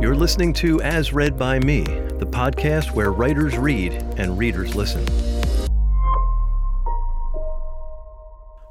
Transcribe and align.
You're 0.00 0.14
listening 0.14 0.52
to 0.54 0.80
As 0.80 1.12
Read 1.12 1.36
by 1.36 1.58
Me, 1.58 1.82
the 1.82 2.24
podcast 2.24 2.92
where 2.92 3.10
writers 3.10 3.58
read 3.58 3.94
and 4.16 4.38
readers 4.38 4.76
listen. 4.76 5.04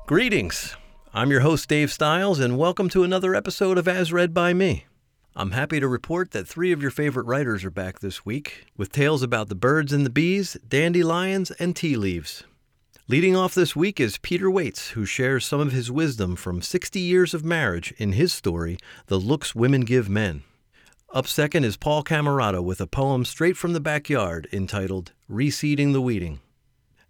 Greetings. 0.06 0.78
I'm 1.14 1.30
your 1.30 1.42
host, 1.42 1.68
Dave 1.68 1.92
Stiles, 1.92 2.40
and 2.40 2.58
welcome 2.58 2.88
to 2.92 3.04
another 3.04 3.36
episode 3.36 3.78
of 3.78 3.90
As 3.90 4.14
Read 4.14 4.34
by 4.34 4.54
Me. 4.54 4.86
I'm 5.36 5.52
happy 5.52 5.82
to 5.82 5.88
report 5.90 6.32
that 6.32 6.48
three 6.48 6.72
of 6.72 6.82
your 6.82 6.92
favorite 6.92 7.26
writers 7.26 7.66
are 7.66 7.72
back 7.72 8.00
this 8.00 8.26
week 8.26 8.68
with 8.78 8.94
tales 8.94 9.22
about 9.22 9.50
the 9.50 9.56
birds 9.56 9.92
and 9.92 10.06
the 10.06 10.10
bees, 10.10 10.56
dandelions, 10.66 11.52
and 11.52 11.76
tea 11.76 11.98
leaves. 11.98 12.46
Leading 13.10 13.36
off 13.36 13.54
this 13.54 13.76
week 13.76 14.00
is 14.00 14.18
Peter 14.18 14.50
Waits, 14.50 14.92
who 14.92 15.04
shares 15.04 15.46
some 15.46 15.60
of 15.60 15.74
his 15.74 15.92
wisdom 15.92 16.38
from 16.38 16.62
60 16.62 17.02
years 17.02 17.34
of 17.34 17.44
marriage 17.44 17.94
in 17.98 18.14
his 18.14 18.32
story, 18.32 18.78
The 19.08 19.20
Looks 19.20 19.54
Women 19.54 19.82
Give 19.82 20.08
Men. 20.08 20.44
Up 21.14 21.26
second 21.26 21.64
is 21.64 21.78
Paul 21.78 22.04
Camerata 22.04 22.62
with 22.62 22.82
a 22.82 22.86
poem 22.86 23.24
straight 23.24 23.56
from 23.56 23.72
the 23.72 23.80
backyard 23.80 24.46
entitled 24.52 25.14
Reseeding 25.32 25.94
the 25.94 26.02
Weeding. 26.02 26.42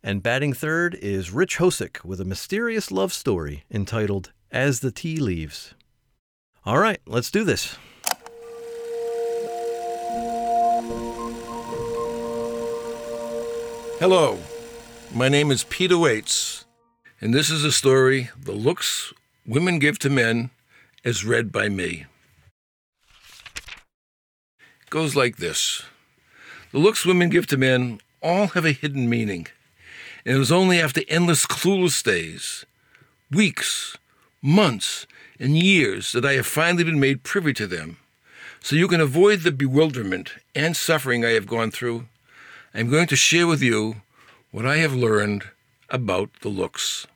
And 0.03 0.21
batting 0.21 0.53
third 0.53 0.93
is 1.01 1.31
Rich 1.31 1.57
Hosick 1.57 2.05
with 2.05 2.21
a 2.21 2.25
mysterious 2.25 2.91
love 2.91 3.11
story 3.11 3.63
entitled 3.71 4.31
As 4.51 4.81
the 4.81 4.91
Tea 4.91 5.17
Leaves. 5.17 5.73
All 6.63 6.77
right, 6.77 6.99
let's 7.07 7.31
do 7.31 7.43
this. 7.43 7.75
Hello, 13.99 14.37
my 15.11 15.27
name 15.27 15.49
is 15.49 15.63
Peter 15.63 15.97
Waits, 15.97 16.65
and 17.19 17.33
this 17.33 17.49
is 17.49 17.65
a 17.65 17.71
story 17.71 18.29
The 18.39 18.51
Looks 18.51 19.11
Women 19.43 19.79
Give 19.79 19.97
to 19.99 20.09
Men 20.11 20.51
as 21.03 21.25
read 21.25 21.51
by 21.51 21.67
me. 21.67 22.05
Goes 24.89 25.17
like 25.17 25.35
this 25.35 25.83
The 26.71 26.79
looks 26.79 27.05
women 27.05 27.29
give 27.29 27.45
to 27.47 27.57
men 27.57 27.99
all 28.21 28.47
have 28.47 28.63
a 28.63 28.71
hidden 28.71 29.09
meaning, 29.09 29.47
and 30.25 30.35
it 30.35 30.39
was 30.39 30.51
only 30.51 30.79
after 30.79 31.01
endless 31.09 31.45
clueless 31.45 32.01
days, 32.01 32.65
weeks, 33.29 33.97
months, 34.41 35.05
and 35.39 35.57
years 35.57 36.13
that 36.13 36.25
I 36.25 36.33
have 36.33 36.47
finally 36.47 36.85
been 36.85 37.01
made 37.01 37.23
privy 37.23 37.53
to 37.53 37.67
them. 37.67 37.97
So 38.61 38.75
you 38.75 38.87
can 38.87 39.01
avoid 39.01 39.41
the 39.41 39.51
bewilderment 39.51 40.31
and 40.55 40.75
suffering 40.75 41.25
I 41.25 41.31
have 41.31 41.47
gone 41.47 41.69
through. 41.69 42.05
I'm 42.73 42.89
going 42.89 43.07
to 43.07 43.15
share 43.15 43.45
with 43.45 43.61
you 43.61 43.97
what 44.51 44.65
I 44.65 44.77
have 44.77 44.93
learned 44.93 45.43
about 45.89 46.29
the 46.41 46.49
looks. 46.49 47.07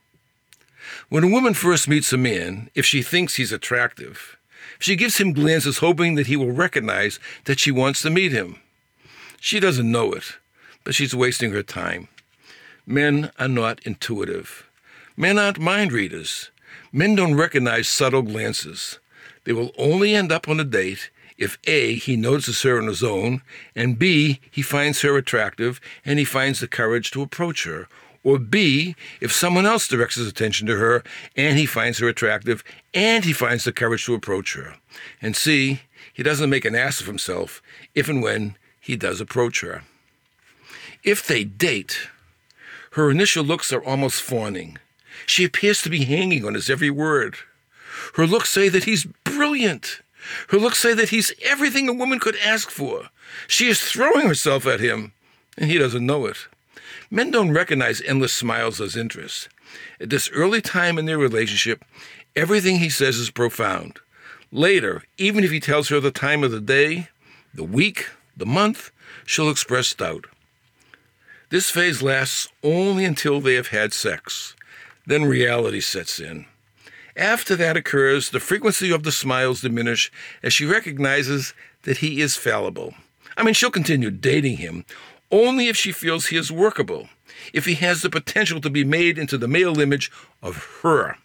When 1.08 1.24
a 1.24 1.30
woman 1.30 1.54
first 1.54 1.88
meets 1.88 2.12
a 2.12 2.18
man, 2.18 2.70
if 2.76 2.86
she 2.86 3.02
thinks 3.02 3.36
he's 3.36 3.52
attractive, 3.52 4.38
she 4.84 4.96
gives 4.96 5.18
him 5.20 5.34
glances 5.34 5.78
hoping 5.80 6.16
that 6.16 6.28
he 6.28 6.36
will 6.36 6.52
recognize 6.52 7.20
that 7.46 7.60
she 7.60 7.72
wants 7.72 8.02
to 8.02 8.10
meet 8.10 8.32
him. 8.32 8.58
She 9.40 9.60
doesn't 9.60 9.92
know 9.92 10.14
it, 10.14 10.38
but 10.84 10.96
she's 10.96 11.16
wasting 11.16 11.52
her 11.52 11.64
time. 11.64 12.08
Men 12.86 13.32
are 13.40 13.48
not 13.48 13.80
intuitive. 13.86 14.70
Men 15.16 15.38
aren't 15.38 15.60
mind 15.60 15.92
readers. 15.92 16.52
Men 16.92 17.16
don't 17.16 17.36
recognize 17.36 17.88
subtle 17.88 18.22
glances. 18.22 19.00
They 19.44 19.54
will 19.54 19.72
only 19.78 20.14
end 20.14 20.32
up 20.32 20.48
on 20.48 20.60
a 20.60 20.64
date 20.64 21.10
if 21.42 21.58
A, 21.64 21.96
he 21.96 22.16
notices 22.16 22.62
her 22.62 22.78
on 22.78 22.86
his 22.86 23.02
own, 23.02 23.42
and 23.76 23.98
B, 23.98 24.40
he 24.52 24.62
finds 24.62 25.02
her 25.02 25.18
attractive 25.18 25.82
and 26.06 26.20
he 26.20 26.26
finds 26.26 26.60
the 26.60 26.68
courage 26.68 27.10
to 27.12 27.24
approach 27.24 27.64
her, 27.64 27.88
or 28.24 28.38
B, 28.38 28.96
if 29.20 29.32
someone 29.32 29.66
else 29.66 29.88
directs 29.88 30.16
his 30.16 30.28
attention 30.28 30.68
to 30.68 30.78
her 30.78 31.04
and 31.36 31.58
he 31.58 31.66
finds 31.66 32.00
her 32.00 32.08
attractive 32.08 32.64
and 32.94 33.26
he 33.26 33.34
finds 33.34 33.64
the 33.64 33.72
courage 33.72 34.06
to 34.06 34.14
approach 34.14 34.56
her, 34.56 34.76
and 35.22 35.36
C, 35.36 35.82
he 36.14 36.24
doesn't 36.24 36.50
make 36.50 36.66
an 36.66 36.76
ass 36.76 37.02
of 37.02 37.08
himself 37.08 37.62
if 37.96 38.10
and 38.10 38.22
when 38.22 38.56
he 38.80 38.96
does 38.96 39.22
approach 39.22 39.62
her. 39.62 39.84
If 41.04 41.26
they 41.26 41.44
date, 41.44 42.10
her 42.92 43.10
initial 43.10 43.44
looks 43.44 43.74
are 43.74 43.84
almost 43.84 44.22
fawning. 44.22 44.78
She 45.26 45.44
appears 45.44 45.82
to 45.82 45.90
be 45.90 46.06
hanging 46.06 46.46
on 46.46 46.54
his 46.54 46.70
every 46.70 46.90
word. 46.90 47.38
Her 48.16 48.28
looks 48.28 48.50
say 48.50 48.70
that 48.70 48.84
he's 48.84 49.06
brilliant 49.24 50.02
her 50.50 50.60
looks 50.60 50.80
say 50.80 50.94
that 50.94 51.10
he's 51.10 51.34
everything 51.44 51.90
a 51.90 51.94
woman 51.94 52.20
could 52.20 52.36
ask 52.38 52.70
for. 52.70 53.10
She 53.48 53.68
is 53.68 53.82
throwing 53.82 54.28
herself 54.28 54.68
at 54.68 54.80
him, 54.80 55.14
and 55.58 55.70
he 55.70 55.78
doesn't 55.78 56.06
know 56.06 56.26
it. 56.26 56.48
Men 57.14 57.30
don't 57.30 57.52
recognize 57.52 58.02
endless 58.02 58.32
smiles 58.32 58.80
as 58.80 58.96
interest. 58.96 59.50
At 60.00 60.10
this 60.10 60.30
early 60.32 60.62
time 60.62 60.98
in 60.98 61.06
their 61.06 61.18
relationship, 61.18 61.84
everything 62.38 62.80
he 62.80 62.90
says 62.90 63.18
is 63.18 63.30
profound. 63.30 64.00
Later, 64.50 65.04
even 65.18 65.44
if 65.44 65.52
he 65.52 65.60
tells 65.60 65.90
her 65.90 66.00
the 66.00 66.10
time 66.10 66.42
of 66.42 66.52
the 66.52 66.62
day, 66.62 67.10
the 67.54 67.66
week, 67.66 68.08
the 68.38 68.46
month, 68.46 68.92
she'll 69.26 69.50
express 69.50 69.94
doubt. 69.94 70.28
This 71.50 71.70
phase 71.70 72.02
lasts 72.02 72.48
only 72.64 73.04
until 73.04 73.42
they 73.42 73.56
have 73.56 73.68
had 73.68 73.92
sex. 73.92 74.56
Then 75.06 75.26
reality 75.26 75.82
sets 75.82 76.18
in. 76.18 76.46
After 77.18 77.58
that 77.58 77.76
occurs, 77.76 78.30
the 78.30 78.40
frequency 78.40 78.90
of 78.90 79.04
the 79.04 79.12
smiles 79.12 79.60
diminish 79.60 80.10
as 80.42 80.54
she 80.54 80.66
recognizes 80.66 81.54
that 81.84 81.98
he 81.98 82.22
is 82.22 82.38
fallible. 82.38 82.94
I 83.36 83.44
mean, 83.44 83.54
she'll 83.54 83.70
continue 83.70 84.12
dating 84.12 84.58
him 84.58 84.86
only 85.32 85.68
if 85.68 85.78
she 85.78 85.92
feels 85.92 86.28
he 86.28 86.38
is 86.38 86.52
workable, 86.52 87.10
if 87.54 87.66
he 87.66 87.76
has 87.76 88.02
the 88.02 88.10
potential 88.10 88.62
to 88.62 88.70
be 88.70 88.84
made 88.84 89.18
into 89.18 89.38
the 89.38 89.48
male 89.48 89.80
image 89.80 90.12
of 90.42 90.80
her. 90.82 91.18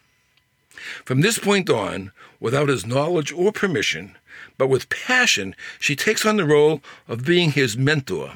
From 1.04 1.20
this 1.20 1.38
point 1.38 1.68
on, 1.68 2.12
without 2.38 2.68
his 2.68 2.86
knowledge 2.86 3.32
or 3.32 3.52
permission, 3.52 4.16
but 4.58 4.68
with 4.68 4.88
passion, 4.88 5.54
she 5.78 5.96
takes 5.96 6.24
on 6.24 6.36
the 6.36 6.44
role 6.44 6.80
of 7.08 7.24
being 7.24 7.52
his 7.52 7.76
mentor. 7.76 8.34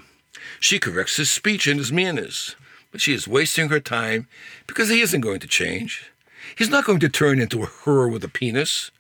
She 0.59 0.79
corrects 0.79 1.17
his 1.17 1.31
speech 1.31 1.67
and 1.67 1.79
his 1.79 1.93
manners, 1.93 2.57
but 2.91 3.01
she 3.01 3.15
is 3.15 3.29
wasting 3.29 3.69
her 3.69 3.81
time 3.81 4.27
because 4.67 4.89
he 4.89 5.01
isn't 5.01 5.21
going 5.21 5.41
to 5.41 5.47
change. 5.47 6.11
He's 6.57 6.71
not 6.71 6.85
going 6.85 7.01
to 7.01 7.09
turn 7.09 7.41
into 7.41 7.63
a 7.63 7.67
her 7.67 8.09
with 8.09 8.25
a 8.25 8.29
penis. 8.29 8.91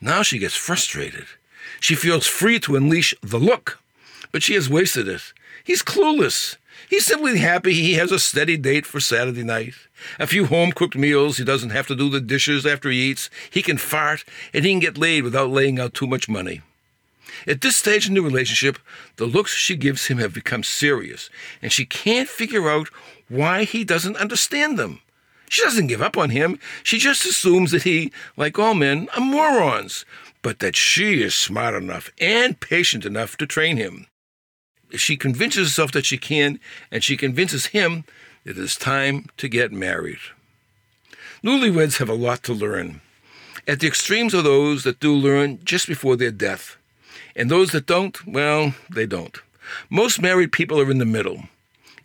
Now 0.00 0.22
she 0.22 0.38
gets 0.38 0.54
frustrated. 0.54 1.26
She 1.80 1.94
feels 1.94 2.26
free 2.26 2.60
to 2.60 2.76
unleash 2.76 3.14
the 3.22 3.38
look, 3.38 3.80
but 4.32 4.42
she 4.42 4.54
has 4.54 4.68
wasted 4.68 5.08
it. 5.08 5.32
He's 5.64 5.82
clueless. 5.82 6.56
He's 6.88 7.06
simply 7.06 7.38
happy 7.38 7.72
he 7.72 7.94
has 7.94 8.10
a 8.10 8.18
steady 8.18 8.56
date 8.56 8.86
for 8.86 9.00
Saturday 9.00 9.44
night. 9.44 9.74
A 10.18 10.26
few 10.26 10.46
home 10.46 10.72
cooked 10.72 10.96
meals, 10.96 11.36
he 11.36 11.44
doesn't 11.44 11.70
have 11.70 11.86
to 11.88 11.94
do 11.94 12.08
the 12.08 12.20
dishes 12.20 12.66
after 12.66 12.90
he 12.90 13.10
eats, 13.10 13.30
he 13.50 13.62
can 13.62 13.76
fart, 13.76 14.24
and 14.52 14.64
he 14.64 14.72
can 14.72 14.80
get 14.80 14.98
laid 14.98 15.24
without 15.24 15.50
laying 15.50 15.78
out 15.78 15.94
too 15.94 16.06
much 16.06 16.28
money. 16.28 16.62
At 17.46 17.60
this 17.60 17.76
stage 17.76 18.08
in 18.08 18.14
the 18.14 18.22
relationship, 18.22 18.78
the 19.16 19.26
looks 19.26 19.54
she 19.54 19.76
gives 19.76 20.06
him 20.06 20.18
have 20.18 20.34
become 20.34 20.62
serious, 20.62 21.30
and 21.62 21.72
she 21.72 21.86
can't 21.86 22.28
figure 22.28 22.68
out 22.68 22.88
why 23.28 23.64
he 23.64 23.84
doesn't 23.84 24.16
understand 24.16 24.78
them. 24.78 25.00
She 25.48 25.62
doesn't 25.62 25.88
give 25.88 26.02
up 26.02 26.16
on 26.16 26.30
him. 26.30 26.58
She 26.82 26.98
just 26.98 27.26
assumes 27.26 27.72
that 27.72 27.82
he, 27.82 28.12
like 28.36 28.58
all 28.58 28.74
men, 28.74 29.08
are 29.16 29.20
morons, 29.20 30.04
but 30.42 30.60
that 30.60 30.76
she 30.76 31.22
is 31.22 31.34
smart 31.34 31.74
enough 31.74 32.10
and 32.20 32.58
patient 32.60 33.04
enough 33.04 33.36
to 33.38 33.46
train 33.46 33.76
him. 33.76 34.06
She 34.96 35.16
convinces 35.16 35.68
herself 35.68 35.92
that 35.92 36.06
she 36.06 36.18
can, 36.18 36.60
and 36.90 37.02
she 37.02 37.16
convinces 37.16 37.66
him 37.66 38.04
that 38.44 38.56
it 38.56 38.58
is 38.58 38.76
time 38.76 39.26
to 39.36 39.48
get 39.48 39.72
married. 39.72 40.18
Newlyweds 41.44 41.98
have 41.98 42.08
a 42.08 42.14
lot 42.14 42.42
to 42.44 42.52
learn. 42.52 43.00
At 43.66 43.80
the 43.80 43.86
extremes 43.86 44.34
are 44.34 44.42
those 44.42 44.84
that 44.84 45.00
do 45.00 45.14
learn 45.14 45.60
just 45.64 45.86
before 45.86 46.16
their 46.16 46.30
death, 46.30 46.76
and 47.36 47.50
those 47.50 47.72
that 47.72 47.86
don't, 47.86 48.26
well, 48.26 48.74
they 48.90 49.06
don't. 49.06 49.38
Most 49.88 50.20
married 50.20 50.52
people 50.52 50.80
are 50.80 50.90
in 50.90 50.98
the 50.98 51.04
middle. 51.04 51.44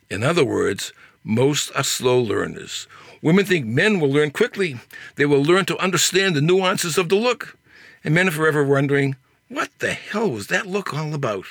In 0.09 0.23
other 0.23 0.45
words, 0.45 0.93
most 1.23 1.71
are 1.75 1.83
slow 1.83 2.19
learners 2.19 2.87
Women 3.25 3.45
think 3.45 3.65
men 3.65 3.99
will 3.99 4.11
learn 4.11 4.29
quickly. 4.29 4.79
They 5.15 5.25
will 5.25 5.43
learn 5.43 5.65
to 5.65 5.77
understand 5.79 6.35
the 6.35 6.41
nuances 6.41 6.95
of 6.95 7.09
the 7.09 7.15
look. 7.15 7.57
And 8.03 8.13
men 8.13 8.27
are 8.27 8.31
forever 8.31 8.63
wondering, 8.63 9.15
what 9.47 9.71
the 9.79 9.93
hell 9.93 10.29
was 10.29 10.45
that 10.47 10.67
look 10.67 10.93
all 10.93 11.11
about? 11.11 11.45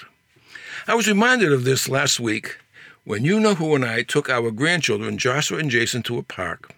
I 0.87 0.95
was 0.95 1.09
reminded 1.09 1.51
of 1.51 1.65
this 1.65 1.89
last 1.89 2.21
week 2.21 2.59
when 3.05 3.25
you 3.25 3.41
know 3.41 3.55
who 3.55 3.75
and 3.75 3.87
I 3.87 4.03
took 4.03 4.29
our 4.29 4.51
grandchildren, 4.51 5.17
Joshua 5.17 5.59
and 5.59 5.71
Jason, 5.71 6.03
to 6.03 6.19
a 6.19 6.23
park. 6.23 6.75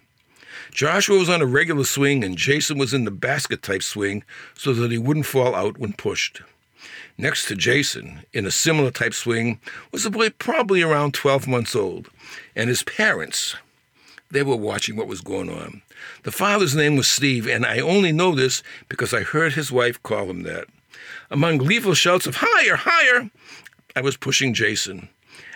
Joshua 0.71 1.19
was 1.19 1.29
on 1.29 1.43
a 1.43 1.47
regular 1.47 1.83
swing 1.83 2.23
and 2.23 2.39
Jason 2.39 2.79
was 2.79 2.95
in 2.95 3.05
the 3.05 3.11
basket 3.11 3.63
type 3.63 3.83
swing 3.83 4.23
so 4.55 4.73
that 4.75 4.93
he 4.93 4.99
wouldn't 4.99 5.27
fall 5.27 5.57
out 5.57 5.79
when 5.79 5.93
pushed. 5.93 6.41
Next 7.19 7.49
to 7.49 7.57
Jason, 7.57 8.21
in 8.33 8.47
a 8.47 8.51
similar 8.53 8.93
type 8.93 9.13
swing, 9.13 9.59
was 9.91 10.07
a 10.07 10.11
boy 10.11 10.31
probably 10.31 10.83
around 10.83 11.13
12 11.13 11.49
months 11.49 11.75
old, 11.75 12.09
and 12.55 12.69
his 12.69 12.85
parents, 12.85 13.57
they 14.31 14.45
were 14.45 14.55
watching 14.55 14.95
what 14.95 15.09
was 15.09 15.21
going 15.21 15.51
on. 15.51 15.83
The 16.23 16.31
father's 16.31 16.77
name 16.77 16.95
was 16.95 17.09
Steve, 17.09 17.49
and 17.49 17.67
I 17.67 17.81
only 17.81 18.13
know 18.13 18.37
this 18.37 18.63
because 18.89 19.13
I 19.13 19.23
heard 19.23 19.55
his 19.55 19.73
wife 19.73 20.01
call 20.05 20.31
him 20.31 20.45
that. 20.45 20.67
Among 21.31 21.59
gleeful 21.59 21.95
shouts 21.95 22.27
of 22.27 22.37
higher, 22.39 22.77
higher, 22.77 23.31
I 23.97 24.03
was 24.03 24.19
pushing 24.19 24.53
Jason. 24.53 25.09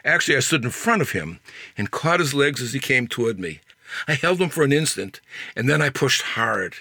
Actually, 0.03 0.39
I 0.39 0.41
stood 0.41 0.65
in 0.65 0.71
front 0.71 1.03
of 1.03 1.11
him 1.11 1.41
and 1.77 1.91
caught 1.91 2.21
his 2.21 2.33
legs 2.33 2.63
as 2.63 2.73
he 2.73 2.81
came 2.81 3.07
toward 3.07 3.39
me. 3.39 3.61
I 4.09 4.15
held 4.15 4.41
him 4.41 4.49
for 4.49 4.65
an 4.65 4.73
instant, 4.73 5.21
and 5.55 5.69
then 5.69 5.83
I 5.83 5.91
pushed 5.91 6.23
hard. 6.23 6.75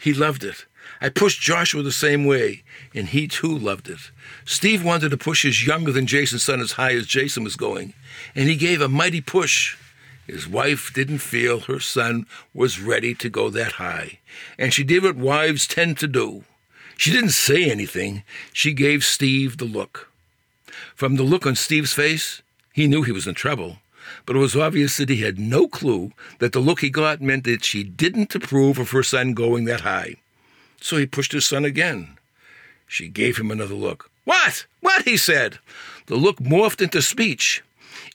He 0.00 0.12
loved 0.12 0.42
it. 0.42 0.66
I 1.00 1.10
pushed 1.10 1.40
Joshua 1.40 1.84
the 1.84 1.92
same 1.92 2.24
way, 2.24 2.64
and 2.92 3.08
he 3.08 3.28
too 3.28 3.56
loved 3.56 3.88
it. 3.88 4.10
Steve 4.44 4.84
wanted 4.84 5.10
to 5.10 5.16
push 5.16 5.44
his 5.44 5.64
younger 5.64 5.92
than 5.92 6.08
Jason's 6.08 6.42
son 6.42 6.60
as 6.60 6.72
high 6.72 6.94
as 6.94 7.06
Jason 7.06 7.44
was 7.44 7.54
going, 7.54 7.94
and 8.34 8.48
he 8.48 8.56
gave 8.56 8.80
a 8.80 8.88
mighty 8.88 9.20
push. 9.20 9.76
His 10.26 10.48
wife 10.48 10.92
didn't 10.92 11.18
feel 11.18 11.60
her 11.60 11.78
son 11.78 12.26
was 12.52 12.80
ready 12.80 13.14
to 13.14 13.28
go 13.28 13.50
that 13.50 13.72
high, 13.72 14.18
and 14.58 14.74
she 14.74 14.82
did 14.82 15.04
what 15.04 15.16
wives 15.16 15.68
tend 15.68 15.96
to 15.98 16.08
do. 16.08 16.44
She 16.96 17.12
didn't 17.12 17.30
say 17.30 17.70
anything, 17.70 18.24
she 18.52 18.72
gave 18.72 19.04
Steve 19.04 19.58
the 19.58 19.64
look. 19.64 20.10
From 20.94 21.16
the 21.16 21.24
look 21.24 21.44
on 21.44 21.56
Steve's 21.56 21.92
face, 21.92 22.42
he 22.72 22.86
knew 22.86 23.02
he 23.02 23.12
was 23.12 23.26
in 23.26 23.34
trouble, 23.34 23.78
but 24.26 24.36
it 24.36 24.38
was 24.38 24.56
obvious 24.56 24.96
that 24.96 25.08
he 25.08 25.22
had 25.22 25.38
no 25.38 25.66
clue 25.66 26.12
that 26.38 26.52
the 26.52 26.60
look 26.60 26.80
he 26.80 26.90
got 26.90 27.20
meant 27.20 27.44
that 27.44 27.64
she 27.64 27.82
didn't 27.82 28.34
approve 28.34 28.78
of 28.78 28.90
her 28.90 29.02
son 29.02 29.34
going 29.34 29.64
that 29.64 29.80
high. 29.80 30.16
So 30.80 30.96
he 30.96 31.06
pushed 31.06 31.32
his 31.32 31.46
son 31.46 31.64
again. 31.64 32.16
She 32.86 33.08
gave 33.08 33.38
him 33.38 33.50
another 33.50 33.74
look. 33.74 34.10
What? 34.24 34.66
What? 34.80 35.02
he 35.04 35.16
said. 35.16 35.58
The 36.06 36.16
look 36.16 36.36
morphed 36.36 36.80
into 36.80 37.02
speech. 37.02 37.62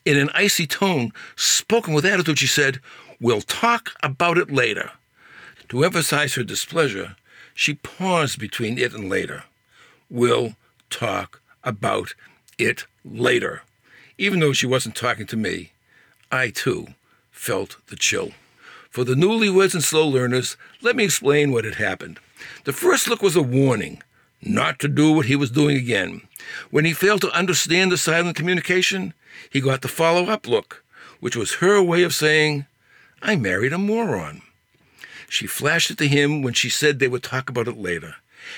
In 0.06 0.18
an 0.18 0.30
icy 0.34 0.66
tone, 0.66 1.12
spoken 1.36 1.94
with 1.94 2.06
attitude, 2.06 2.40
she 2.40 2.48
said, 2.48 2.80
We'll 3.20 3.42
talk 3.42 3.92
about 4.02 4.38
it 4.38 4.52
later. 4.52 4.92
To 5.70 5.84
emphasize 5.84 6.36
her 6.36 6.44
displeasure, 6.44 7.16
she 7.54 7.74
paused 7.74 8.40
between 8.40 8.78
it 8.78 8.94
and 8.94 9.10
later. 9.10 9.44
We'll 10.10 10.56
talk 10.90 11.42
about 11.64 12.14
it 12.60 12.86
later. 13.04 13.64
Even 14.18 14.40
though 14.40 14.54
she 14.54 14.68
wasn't 14.68 14.96
talking 14.96 15.26
to 15.28 15.38
me, 15.38 15.72
I 16.32 16.50
too 16.50 16.88
felt 17.32 17.78
the 17.88 17.96
chill. 17.96 18.32
For 18.90 19.04
the 19.04 19.16
newlyweds 19.16 19.74
and 19.74 19.84
slow 19.84 20.08
learners, 20.08 20.58
let 20.82 20.96
me 20.96 21.06
explain 21.06 21.52
what 21.52 21.66
had 21.66 21.76
happened. 21.76 22.20
The 22.66 22.74
first 22.74 23.08
look 23.08 23.22
was 23.22 23.36
a 23.36 23.42
warning 23.42 24.02
not 24.42 24.80
to 24.80 24.88
do 24.88 25.12
what 25.12 25.26
he 25.26 25.36
was 25.36 25.52
doing 25.52 25.78
again. 25.78 26.22
When 26.72 26.86
he 26.86 26.94
failed 26.94 27.22
to 27.22 27.32
understand 27.32 27.92
the 27.92 27.98
silent 27.98 28.36
communication, 28.36 29.14
he 29.50 29.62
got 29.62 29.82
the 29.82 29.88
follow 29.88 30.26
up 30.26 30.48
look, 30.48 30.84
which 31.20 31.36
was 31.36 31.56
her 31.56 31.82
way 31.82 32.04
of 32.04 32.14
saying, 32.14 32.66
I 33.22 33.36
married 33.36 33.74
a 33.74 33.78
moron. 33.78 34.42
She 35.28 35.46
flashed 35.46 35.92
it 35.92 35.98
to 36.00 36.08
him 36.08 36.42
when 36.42 36.54
she 36.54 36.70
said 36.70 37.00
they 37.00 37.08
would 37.08 37.24
talk 37.24 37.50
about 37.50 37.68
it 37.68 37.78
later. 37.78 38.16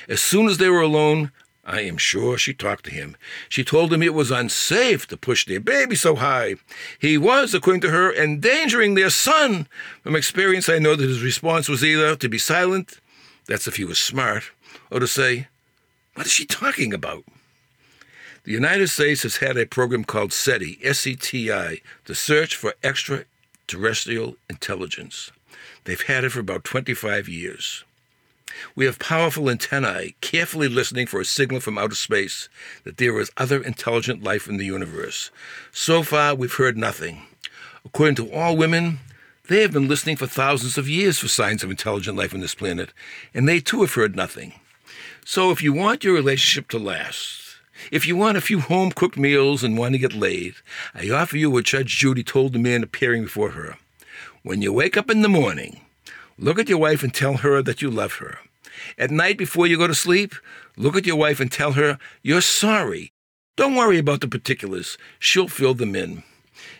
As 0.08 0.22
soon 0.22 0.48
as 0.48 0.58
they 0.58 0.70
were 0.70 0.82
alone, 0.82 1.32
I 1.64 1.82
am 1.82 1.98
sure 1.98 2.38
she 2.38 2.54
talked 2.54 2.86
to 2.86 2.92
him. 2.92 3.16
She 3.48 3.64
told 3.64 3.94
him 3.94 4.02
it 4.02 4.16
was 4.16 4.32
unsafe 4.32 5.08
to 5.08 5.18
push 5.18 5.46
their 5.46 5.60
baby 5.60 5.96
so 5.96 6.16
high. 6.16 6.56
He 7.00 7.18
was, 7.18 7.54
according 7.54 7.82
to 7.82 7.92
her, 7.92 8.12
endangering 8.14 8.96
their 8.96 9.12
son. 9.12 9.68
From 10.02 10.16
experience, 10.16 10.70
I 10.70 10.80
know 10.80 10.96
that 10.96 11.08
his 11.08 11.22
response 11.22 11.70
was 11.70 11.84
either 11.84 12.16
to 12.16 12.30
be 12.30 12.40
silent, 12.40 13.00
that's 13.48 13.68
if 13.68 13.76
he 13.76 13.86
was 13.86 14.00
smart, 14.00 14.52
or 14.90 15.00
to 15.00 15.08
say, 15.08 15.48
What 16.16 16.26
is 16.26 16.32
she 16.32 16.46
talking 16.46 16.94
about? 16.94 17.24
The 18.44 18.52
United 18.52 18.88
States 18.88 19.22
has 19.22 19.38
had 19.38 19.56
a 19.56 19.68
program 19.68 20.04
called 20.04 20.34
SETI, 20.34 20.80
S 20.84 21.06
E 21.06 21.16
T 21.16 21.52
I, 21.52 21.82
the 22.06 22.16
Search 22.16 22.56
for 22.56 22.74
Extraterrestrial 22.84 24.36
Intelligence. 24.50 25.32
They've 25.84 26.02
had 26.02 26.24
it 26.24 26.32
for 26.32 26.40
about 26.40 26.64
25 26.64 27.30
years. 27.30 27.84
We 28.76 28.86
have 28.86 29.00
powerful 29.00 29.50
antennae 29.50 30.16
carefully 30.22 30.68
listening 30.68 31.08
for 31.08 31.20
a 31.20 31.26
signal 31.26 31.62
from 31.62 31.78
outer 31.78 31.96
space 31.96 32.50
that 32.84 32.98
there 32.98 33.20
is 33.20 33.32
other 33.38 33.62
intelligent 33.62 34.24
life 34.24 34.48
in 34.48 34.58
the 34.58 34.66
universe. 34.66 35.32
So 35.72 36.04
far, 36.04 36.36
we've 36.36 36.54
heard 36.54 36.78
nothing. 36.78 37.24
According 37.86 38.16
to 38.16 38.32
all 38.32 38.56
women, 38.56 39.00
they 39.48 39.62
have 39.62 39.72
been 39.72 39.88
listening 39.88 40.16
for 40.16 40.28
thousands 40.28 40.78
of 40.78 40.88
years 40.88 41.20
for 41.20 41.28
signs 41.28 41.64
of 41.64 41.70
intelligent 41.70 42.18
life 42.18 42.34
on 42.34 42.40
this 42.40 42.56
planet, 42.56 42.94
and 43.34 43.50
they 43.50 43.60
too 43.60 43.82
have 43.82 43.94
heard 43.94 44.16
nothing. 44.16 44.54
So 45.26 45.52
if 45.52 45.62
you 45.62 45.74
want 45.74 46.04
your 46.04 46.14
relationship 46.14 46.68
to 46.70 46.80
last, 46.80 47.58
if 47.92 48.08
you 48.08 48.16
want 48.16 48.38
a 48.38 48.42
few 48.42 48.60
home 48.60 48.92
cooked 48.92 49.18
meals 49.18 49.64
and 49.64 49.78
want 49.78 49.94
to 49.94 50.00
get 50.00 50.14
laid, 50.14 50.56
I 50.94 51.10
offer 51.10 51.38
you 51.38 51.50
what 51.50 51.66
Judge 51.66 51.98
Judy 51.98 52.24
told 52.24 52.54
the 52.54 52.60
man 52.60 52.84
appearing 52.84 53.24
before 53.24 53.52
her. 53.52 53.78
When 54.44 54.62
you 54.62 54.72
wake 54.72 54.98
up 54.98 55.10
in 55.10 55.22
the 55.22 55.30
morning, 55.30 55.82
look 56.42 56.58
at 56.58 56.68
your 56.68 56.80
wife 56.80 57.04
and 57.04 57.14
tell 57.14 57.38
her 57.38 57.62
that 57.62 57.82
you 57.82 57.90
love 57.90 58.16
her. 58.16 58.40
At 58.98 59.12
night 59.12 59.38
before 59.38 59.68
you 59.68 59.78
go 59.78 59.88
to 59.88 59.94
sleep, 59.96 60.34
look 60.76 60.96
at 60.96 61.06
your 61.06 61.16
wife 61.16 61.40
and 61.40 61.52
tell 61.52 61.74
her 61.74 62.00
you're 62.24 62.42
sorry. 62.42 63.14
Don't 63.56 63.76
worry 63.76 64.00
about 64.00 64.22
the 64.22 64.28
particulars, 64.28 64.98
she'll 65.20 65.48
fill 65.48 65.76
them 65.76 65.96
in. 65.96 66.24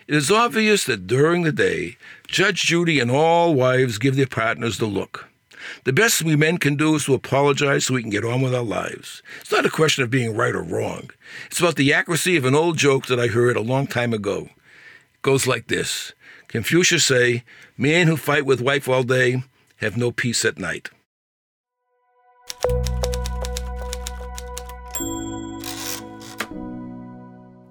It 0.08 0.16
is 0.16 0.30
obvious 0.30 0.84
that 0.84 1.06
during 1.06 1.42
the 1.42 1.52
day, 1.52 1.96
Judge 2.26 2.62
Judy 2.62 2.98
and 2.98 3.10
all 3.10 3.54
wives 3.54 3.98
give 3.98 4.16
their 4.16 4.26
partners 4.26 4.78
the 4.78 4.86
look. 4.86 5.28
The 5.84 5.92
best 5.92 6.22
we 6.22 6.34
men 6.34 6.58
can 6.58 6.74
do 6.74 6.96
is 6.96 7.04
to 7.04 7.14
apologize 7.14 7.86
so 7.86 7.94
we 7.94 8.02
can 8.02 8.10
get 8.10 8.24
on 8.24 8.42
with 8.42 8.54
our 8.54 8.64
lives. 8.64 9.22
It's 9.40 9.52
not 9.52 9.64
a 9.64 9.70
question 9.70 10.02
of 10.02 10.10
being 10.10 10.36
right 10.36 10.56
or 10.56 10.62
wrong. 10.62 11.10
It's 11.46 11.60
about 11.60 11.76
the 11.76 11.92
accuracy 11.92 12.36
of 12.36 12.44
an 12.44 12.56
old 12.56 12.78
joke 12.78 13.06
that 13.06 13.20
I 13.20 13.28
heard 13.28 13.56
a 13.56 13.62
long 13.62 13.86
time 13.86 14.12
ago. 14.12 14.48
It 15.14 15.22
goes 15.22 15.46
like 15.46 15.68
this 15.68 16.14
Confucius 16.48 17.04
say, 17.04 17.44
Men 17.78 18.08
who 18.08 18.16
fight 18.16 18.44
with 18.44 18.60
wife 18.60 18.88
all 18.88 19.04
day 19.04 19.44
have 19.82 19.96
no 19.96 20.10
peace 20.10 20.44
at 20.44 20.58
night. 20.58 20.90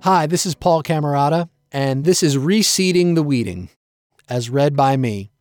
Hi, 0.01 0.25
this 0.27 0.45
is 0.45 0.55
Paul 0.55 0.83
Camerata, 0.83 1.49
and 1.71 2.05
this 2.05 2.23
is 2.23 2.37
Reseeding 2.37 3.15
the 3.15 3.23
Weeding, 3.23 3.69
as 4.27 4.49
read 4.49 4.75
by 4.75 4.97
me. 4.97 5.31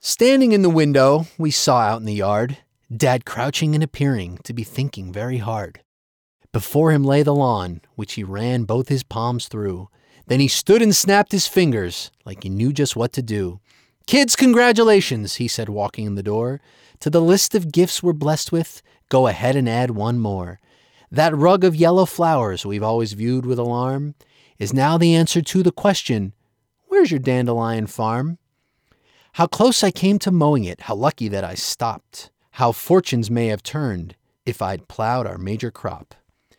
Standing 0.00 0.52
in 0.52 0.62
the 0.62 0.70
window, 0.70 1.26
we 1.36 1.50
saw 1.50 1.80
out 1.80 2.00
in 2.00 2.06
the 2.06 2.14
yard 2.14 2.58
Dad 2.94 3.26
crouching 3.26 3.74
and 3.74 3.84
appearing 3.84 4.38
to 4.44 4.54
be 4.54 4.64
thinking 4.64 5.12
very 5.12 5.38
hard. 5.38 5.80
Before 6.52 6.92
him 6.92 7.04
lay 7.04 7.22
the 7.22 7.34
lawn, 7.34 7.82
which 7.96 8.14
he 8.14 8.24
ran 8.24 8.64
both 8.64 8.88
his 8.88 9.02
palms 9.02 9.48
through. 9.48 9.88
Then 10.26 10.40
he 10.40 10.48
stood 10.48 10.80
and 10.80 10.96
snapped 10.96 11.32
his 11.32 11.46
fingers 11.46 12.10
like 12.24 12.42
he 12.42 12.48
knew 12.48 12.72
just 12.72 12.96
what 12.96 13.12
to 13.12 13.22
do. 13.22 13.60
Kids, 14.08 14.36
congratulations, 14.36 15.34
he 15.34 15.46
said, 15.46 15.68
walking 15.68 16.06
in 16.06 16.14
the 16.14 16.22
door. 16.22 16.62
To 17.00 17.10
the 17.10 17.20
list 17.20 17.54
of 17.54 17.70
gifts 17.70 18.02
we're 18.02 18.14
blessed 18.14 18.50
with, 18.50 18.80
go 19.10 19.26
ahead 19.26 19.54
and 19.54 19.68
add 19.68 19.90
one 19.90 20.18
more. 20.18 20.60
That 21.10 21.36
rug 21.36 21.62
of 21.62 21.76
yellow 21.76 22.06
flowers 22.06 22.64
we've 22.64 22.82
always 22.82 23.12
viewed 23.12 23.44
with 23.44 23.58
alarm 23.58 24.14
is 24.58 24.72
now 24.72 24.96
the 24.96 25.14
answer 25.14 25.42
to 25.42 25.62
the 25.62 25.70
question 25.70 26.32
Where's 26.86 27.10
your 27.10 27.20
dandelion 27.20 27.86
farm? 27.86 28.38
How 29.34 29.46
close 29.46 29.84
I 29.84 29.90
came 29.90 30.18
to 30.20 30.30
mowing 30.30 30.64
it, 30.64 30.80
how 30.80 30.94
lucky 30.94 31.28
that 31.28 31.44
I 31.44 31.52
stopped. 31.52 32.30
How 32.52 32.72
fortunes 32.72 33.30
may 33.30 33.48
have 33.48 33.62
turned 33.62 34.16
if 34.46 34.62
I'd 34.62 34.88
plowed 34.88 35.26
our 35.26 35.36
major 35.36 35.70
crop. 35.70 36.14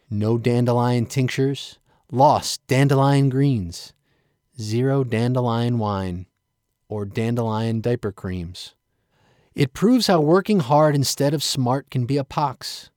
No 0.08 0.38
dandelion 0.38 1.08
tinctures, 1.08 1.80
lost 2.12 2.62
dandelion 2.68 3.30
greens, 3.30 3.94
zero 4.62 5.04
dandelion 5.04 5.80
wine, 5.80 6.28
or 6.90 7.06
dandelion 7.06 7.80
diaper 7.80 8.12
creams. 8.12 8.76
It 9.56 9.74
proves 9.74 10.08
how 10.08 10.20
working 10.20 10.60
hard 10.60 10.96
instead 10.96 11.34
of 11.34 11.44
smart 11.44 11.90
can 11.90 12.06
be 12.06 12.18
a 12.18 12.24
pox. 12.24 12.90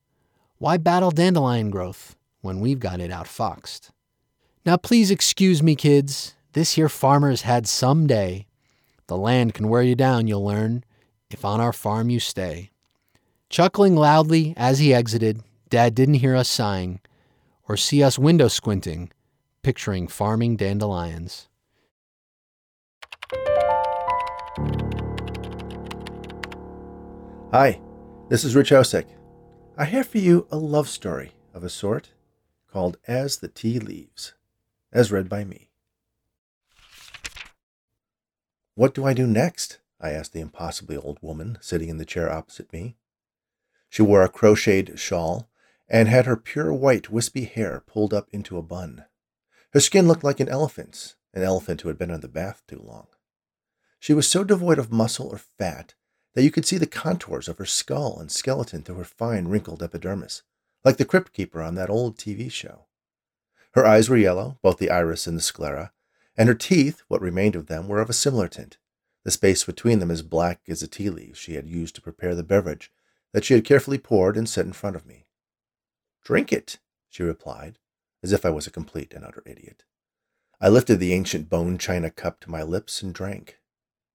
Why 0.59 0.77
battle 0.77 1.11
dandelion 1.11 1.71
growth 1.71 2.17
when 2.41 2.61
we've 2.61 2.81
got 2.81 3.01
it 3.01 3.11
outfoxed? 3.11 3.91
Now 4.67 4.77
please 4.77 5.11
excuse 5.11 5.63
me, 5.63 5.77
kids. 5.77 6.35
This 6.53 6.73
here 6.73 6.89
farmer's 6.89 7.43
had 7.43 7.67
some 7.67 8.07
day. 8.07 8.47
The 9.07 9.17
land 9.17 9.55
can 9.55 9.69
wear 9.69 9.83
you 9.83 9.95
down, 9.95 10.27
you'll 10.27 10.45
learn, 10.45 10.85
if 11.31 11.45
on 11.45 11.61
our 11.61 11.73
farm 11.73 12.11
you 12.11 12.21
stay. 12.21 12.71
Chuckling 13.49 13.97
loudly 13.97 14.55
as 14.57 14.79
he 14.79 14.95
exited, 14.95 15.43
Dad 15.69 15.95
didn't 15.95 16.15
hear 16.15 16.37
us 16.37 16.49
sighing 16.49 17.01
or 17.69 17.77
see 17.77 18.03
us 18.03 18.19
window 18.19 18.49
squinting, 18.49 19.11
picturing 19.63 20.07
farming 20.07 20.57
dandelions. 20.57 21.49
Hi, 27.55 27.79
this 28.31 28.45
is 28.45 28.57
Rich 28.57 28.71
Hosek. 28.71 29.05
I 29.77 29.85
have 29.85 30.07
for 30.07 30.17
you 30.17 30.47
a 30.51 30.57
love 30.57 30.89
story 30.89 31.33
of 31.53 31.63
a 31.63 31.69
sort 31.69 32.13
called 32.67 32.97
As 33.07 33.37
the 33.37 33.49
Tea 33.49 33.79
Leaves, 33.79 34.33
as 34.91 35.13
read 35.13 35.29
by 35.29 35.45
me. 35.45 35.69
What 38.75 38.95
do 38.95 39.05
I 39.05 39.13
do 39.13 39.27
next? 39.27 39.81
I 40.01 40.13
asked 40.13 40.33
the 40.33 40.41
impossibly 40.41 40.97
old 40.97 41.19
woman 41.21 41.59
sitting 41.61 41.91
in 41.91 41.99
the 41.99 42.07
chair 42.07 42.33
opposite 42.33 42.73
me. 42.73 42.97
She 43.91 44.01
wore 44.01 44.23
a 44.23 44.31
crocheted 44.31 44.99
shawl 44.99 45.51
and 45.91 46.09
had 46.09 46.25
her 46.25 46.39
pure 46.39 46.73
white, 46.73 47.11
wispy 47.11 47.45
hair 47.45 47.83
pulled 47.87 48.15
up 48.15 48.31
into 48.33 48.57
a 48.57 48.63
bun. 48.63 49.05
Her 49.75 49.81
skin 49.81 50.09
looked 50.09 50.25
like 50.25 50.41
an 50.41 50.49
elephant's, 50.49 51.17
an 51.35 51.43
elephant 51.43 51.83
who 51.83 51.89
had 51.89 51.99
been 51.99 52.11
in 52.11 52.23
the 52.23 52.29
bath 52.29 52.63
too 52.67 52.81
long. 52.83 53.09
She 54.01 54.15
was 54.15 54.27
so 54.27 54.43
devoid 54.43 54.79
of 54.79 54.91
muscle 54.91 55.29
or 55.29 55.37
fat 55.37 55.93
that 56.35 56.43
you 56.43 56.51
could 56.51 56.65
see 56.65 56.79
the 56.79 56.87
contours 56.87 57.49
of 57.49 57.59
her 57.59 57.67
skull 57.67 58.19
and 58.19 58.31
skeleton 58.31 58.83
through 58.83 58.97
her 58.97 59.05
fine, 59.05 59.49
wrinkled 59.49 59.83
epidermis, 59.83 60.43
like 60.85 60.97
the 60.97 61.05
crypt 61.05 61.33
keeper 61.33 61.62
on 61.62 61.75
that 61.75 61.91
old 61.91 62.17
TV 62.17 62.51
show. 62.51 62.87
Her 63.75 63.87
eyes 63.87 64.09
were 64.09 64.17
yellow, 64.17 64.59
both 64.62 64.79
the 64.79 64.91
iris 64.91 65.27
and 65.27 65.37
the 65.37 65.43
sclera, 65.43 65.93
and 66.37 66.49
her 66.49 66.55
teeth, 66.55 67.03
what 67.09 67.21
remained 67.21 67.57
of 67.57 67.67
them, 67.67 67.89
were 67.89 68.01
of 68.01 68.11
a 68.11 68.15
similar 68.15 68.49
tint, 68.49 68.79
the 69.25 69.31
space 69.31 69.65
between 69.65 69.99
them 69.99 70.11
as 70.11 70.23
black 70.23 70.61
as 70.69 70.81
the 70.81 70.87
tea 70.87 71.11
leaves 71.11 71.39
she 71.39 71.55
had 71.55 71.69
used 71.69 71.95
to 71.95 72.03
prepare 72.03 72.35
the 72.35 72.43
beverage 72.43 72.91
that 73.33 73.45
she 73.45 73.55
had 73.55 73.65
carefully 73.65 73.99
poured 73.99 74.37
and 74.37 74.49
set 74.49 74.67
in 74.67 74.73
front 74.73 74.97
of 74.97 75.07
me. 75.07 75.27
Drink 76.25 76.53
it, 76.53 76.79
she 77.09 77.23
replied, 77.23 77.79
as 78.23 78.33
if 78.33 78.45
I 78.45 78.51
was 78.51 78.67
a 78.67 78.71
complete 78.71 79.12
and 79.12 79.25
utter 79.25 79.43
idiot. 79.47 79.85
I 80.61 80.69
lifted 80.69 81.01
the 81.01 81.12
ancient 81.12 81.49
bone 81.49 81.79
china 81.79 82.11
cup 82.11 82.41
to 82.41 82.51
my 82.51 82.62
lips 82.62 83.03
and 83.03 83.15
drank. 83.15 83.59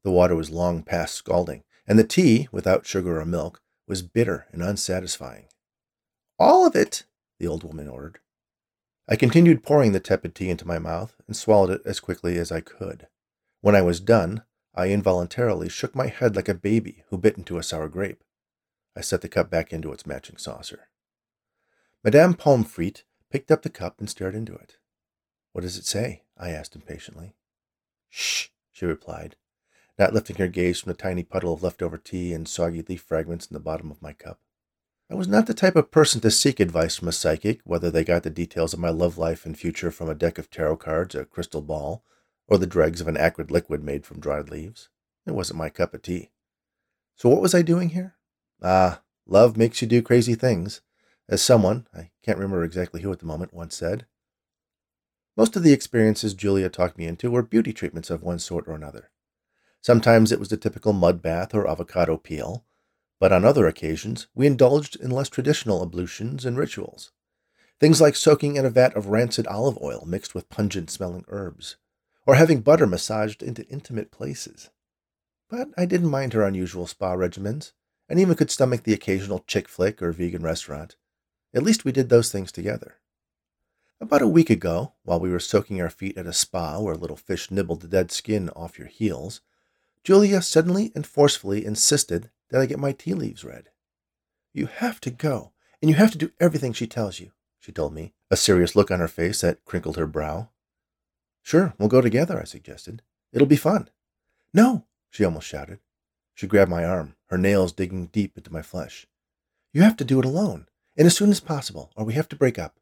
The 0.04 0.12
water 0.12 0.36
was 0.36 0.50
long 0.50 0.84
past 0.84 1.16
scalding, 1.16 1.64
and 1.88 1.98
the 1.98 2.04
tea, 2.04 2.48
without 2.52 2.86
sugar 2.86 3.20
or 3.20 3.26
milk, 3.26 3.62
was 3.88 4.02
bitter 4.02 4.48
and 4.52 4.62
unsatisfying. 4.62 5.46
All 6.38 6.68
of 6.68 6.76
it, 6.76 7.06
the 7.40 7.48
old 7.48 7.64
woman 7.64 7.88
ordered. 7.88 8.20
I 9.08 9.16
continued 9.16 9.64
pouring 9.64 9.94
the 9.94 10.02
tepid 10.02 10.36
tea 10.36 10.50
into 10.50 10.68
my 10.68 10.80
mouth 10.80 11.16
and 11.28 11.36
swallowed 11.36 11.70
it 11.70 11.82
as 11.86 12.02
quickly 12.02 12.38
as 12.38 12.52
I 12.52 12.60
could. 12.60 13.08
When 13.62 13.76
I 13.76 13.82
was 13.82 14.02
done, 14.02 14.44
I 14.76 14.90
involuntarily 14.90 15.70
shook 15.70 15.96
my 15.96 16.08
head 16.08 16.36
like 16.36 16.50
a 16.50 16.54
baby 16.54 17.04
who 17.10 17.18
bit 17.18 17.38
into 17.38 17.58
a 17.58 17.64
sour 17.64 17.88
grape. 17.88 18.24
I 18.96 19.02
set 19.02 19.22
the 19.22 19.30
cup 19.30 19.50
back 19.50 19.72
into 19.72 19.92
its 19.94 20.06
matching 20.06 20.38
saucer. 20.38 20.90
Madame 22.04 22.34
Pomfret 22.34 23.04
picked 23.32 23.50
up 23.50 23.62
the 23.62 23.70
cup 23.70 24.00
and 24.00 24.10
stared 24.10 24.36
into 24.36 24.54
it. 24.54 24.78
What 25.54 25.62
does 25.62 25.78
it 25.78 25.86
say? 25.86 26.24
I 26.38 26.50
asked 26.50 26.76
impatiently. 26.76 27.34
Shh, 28.10 28.50
she 28.72 28.86
replied, 28.86 29.36
not 29.98 30.14
lifting 30.14 30.36
her 30.38 30.48
gaze 30.48 30.80
from 30.80 30.92
the 30.92 30.98
tiny 30.98 31.24
puddle 31.24 31.54
of 31.54 31.64
leftover 31.64 31.98
tea 31.98 32.34
and 32.34 32.48
soggy 32.48 32.84
leaf 32.88 33.02
fragments 33.02 33.48
in 33.48 33.54
the 33.54 33.60
bottom 33.60 33.92
of 33.92 34.02
my 34.02 34.14
cup. 34.14 34.40
I 35.10 35.16
was 35.16 35.28
not 35.28 35.48
the 35.48 35.54
type 35.54 35.76
of 35.76 35.90
person 35.90 36.20
to 36.22 36.32
seek 36.32 36.60
advice 36.60 36.98
from 36.98 37.08
a 37.08 37.14
psychic, 37.14 37.62
whether 37.64 37.90
they 37.90 38.04
got 38.04 38.24
the 38.24 38.30
details 38.30 38.74
of 38.74 38.80
my 38.80 38.90
love 38.90 39.18
life 39.18 39.46
and 39.46 39.58
future 39.58 39.90
from 39.90 40.10
a 40.10 40.16
deck 40.16 40.38
of 40.38 40.50
tarot 40.50 40.78
cards, 40.78 41.16
a 41.16 41.24
crystal 41.24 41.62
ball, 41.62 42.04
or 42.48 42.58
the 42.58 42.68
dregs 42.68 43.00
of 43.00 43.08
an 43.08 43.18
acrid 43.18 43.50
liquid 43.50 43.84
made 43.84 44.06
from 44.06 44.20
dried 44.20 44.50
leaves. 44.50 44.90
It 45.26 45.32
wasn't 45.32 45.60
my 45.60 45.70
cup 45.70 45.94
of 45.94 46.02
tea. 46.02 46.32
So 47.16 47.30
what 47.30 47.42
was 47.42 47.56
I 47.56 47.62
doing 47.62 47.90
here? 47.90 48.16
Ah, 48.62 49.02
love 49.26 49.56
makes 49.56 49.82
you 49.82 49.88
do 49.88 50.02
crazy 50.02 50.36
things, 50.36 50.82
as 51.30 51.42
someone, 51.42 51.88
I 51.94 52.12
can't 52.24 52.38
remember 52.38 52.64
exactly 52.64 53.02
who 53.02 53.12
at 53.12 53.20
the 53.20 53.26
moment, 53.26 53.54
once 53.54 53.76
said. 53.76 54.06
Most 55.36 55.56
of 55.56 55.64
the 55.64 55.74
experiences 55.74 56.34
Julia 56.34 56.70
talked 56.70 56.98
me 56.98 57.06
into 57.06 57.32
were 57.32 57.44
beauty 57.44 57.72
treatments 57.72 58.10
of 58.10 58.24
one 58.24 58.40
sort 58.40 58.68
or 58.68 58.74
another. 58.74 59.12
Sometimes 59.88 60.34
it 60.34 60.40
was 60.40 60.50
the 60.50 60.58
typical 60.58 60.92
mud 60.92 61.22
bath 61.22 61.56
or 61.56 61.66
avocado 61.66 62.18
peel, 62.18 62.66
but 63.22 63.32
on 63.32 63.46
other 63.46 63.68
occasions 63.68 64.28
we 64.36 64.46
indulged 64.46 64.98
in 64.98 65.12
less 65.12 65.30
traditional 65.30 65.82
ablutions 65.82 66.44
and 66.44 66.58
rituals. 66.58 67.14
Things 67.80 68.02
like 68.02 68.18
soaking 68.18 68.58
in 68.58 68.66
a 68.66 68.70
vat 68.70 68.94
of 68.98 69.08
rancid 69.08 69.48
olive 69.48 69.78
oil 69.82 70.04
mixed 70.06 70.36
with 70.36 70.50
pungent 70.50 70.90
smelling 70.90 71.24
herbs, 71.30 71.78
or 72.26 72.36
having 72.36 72.60
butter 72.60 72.86
massaged 72.86 73.42
into 73.42 73.66
intimate 73.70 74.12
places. 74.12 74.72
But 75.50 75.70
I 75.78 75.86
didn't 75.86 76.10
mind 76.10 76.34
her 76.34 76.44
unusual 76.44 76.86
spa 76.86 77.14
regimens, 77.14 77.72
and 78.10 78.20
even 78.20 78.36
could 78.36 78.52
stomach 78.52 78.84
the 78.84 78.94
occasional 78.94 79.46
chick 79.48 79.70
flick 79.70 80.02
or 80.02 80.12
vegan 80.12 80.44
restaurant. 80.44 80.98
At 81.54 81.64
least 81.64 81.86
we 81.86 81.94
did 81.94 82.10
those 82.10 82.30
things 82.30 82.52
together. 82.52 82.96
About 84.02 84.22
a 84.22 84.28
week 84.28 84.50
ago, 84.50 84.96
while 85.04 85.22
we 85.22 85.30
were 85.30 85.40
soaking 85.40 85.82
our 85.82 85.90
feet 85.90 86.18
at 86.18 86.28
a 86.28 86.34
spa 86.34 86.78
where 86.78 86.96
little 86.96 87.16
fish 87.16 87.50
nibbled 87.50 87.80
the 87.80 87.88
dead 87.88 88.12
skin 88.12 88.50
off 88.50 88.78
your 88.78 88.90
heels, 88.90 89.40
Julia 90.08 90.42
suddenly 90.42 90.94
and 90.96 91.06
forcefully 91.06 91.66
insisted 91.66 92.30
that 92.50 92.62
I 92.62 92.66
get 92.66 92.80
my 92.80 92.94
tea 92.94 93.14
leaves 93.14 93.44
read. 93.44 93.68
You 94.54 94.68
have 94.68 95.02
to 95.02 95.10
go, 95.10 95.52
and 95.82 95.92
you 95.92 95.98
have 95.98 96.12
to 96.12 96.18
do 96.18 96.32
everything 96.40 96.72
she 96.72 96.88
tells 96.88 97.20
you, 97.20 97.34
she 97.60 97.74
told 97.74 97.94
me, 97.94 98.14
a 98.32 98.38
serious 98.38 98.74
look 98.74 98.90
on 98.90 99.02
her 99.02 99.10
face 99.10 99.42
that 99.42 99.66
crinkled 99.66 99.98
her 99.98 100.08
brow. 100.08 100.48
Sure, 101.44 101.74
we'll 101.78 101.90
go 101.90 102.00
together, 102.00 102.40
I 102.40 102.46
suggested. 102.46 103.02
It'll 103.34 103.48
be 103.48 103.58
fun. 103.58 103.90
No, 104.54 104.86
she 105.10 105.26
almost 105.26 105.46
shouted. 105.46 105.80
She 106.34 106.48
grabbed 106.48 106.72
my 106.72 106.86
arm, 106.86 107.18
her 107.26 107.38
nails 107.38 107.74
digging 107.74 108.06
deep 108.06 108.38
into 108.38 108.54
my 108.54 108.62
flesh. 108.62 109.08
You 109.74 109.82
have 109.82 109.98
to 109.98 110.06
do 110.06 110.20
it 110.20 110.26
alone, 110.26 110.70
and 110.96 111.06
as 111.06 111.18
soon 111.18 111.32
as 111.32 111.42
possible, 111.42 111.92
or 111.98 112.06
we 112.06 112.14
have 112.14 112.30
to 112.30 112.38
break 112.38 112.58
up. 112.58 112.80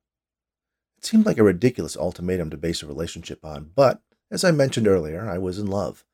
It 0.99 1.05
seemed 1.05 1.25
like 1.25 1.39
a 1.39 1.43
ridiculous 1.43 1.97
ultimatum 1.97 2.51
to 2.51 2.57
base 2.57 2.83
a 2.83 2.85
relationship 2.85 3.43
on, 3.43 3.71
but, 3.73 4.03
as 4.29 4.43
I 4.43 4.51
mentioned 4.51 4.87
earlier, 4.87 5.27
I 5.27 5.39
was 5.39 5.57
in 5.57 5.65
love. 5.65 6.05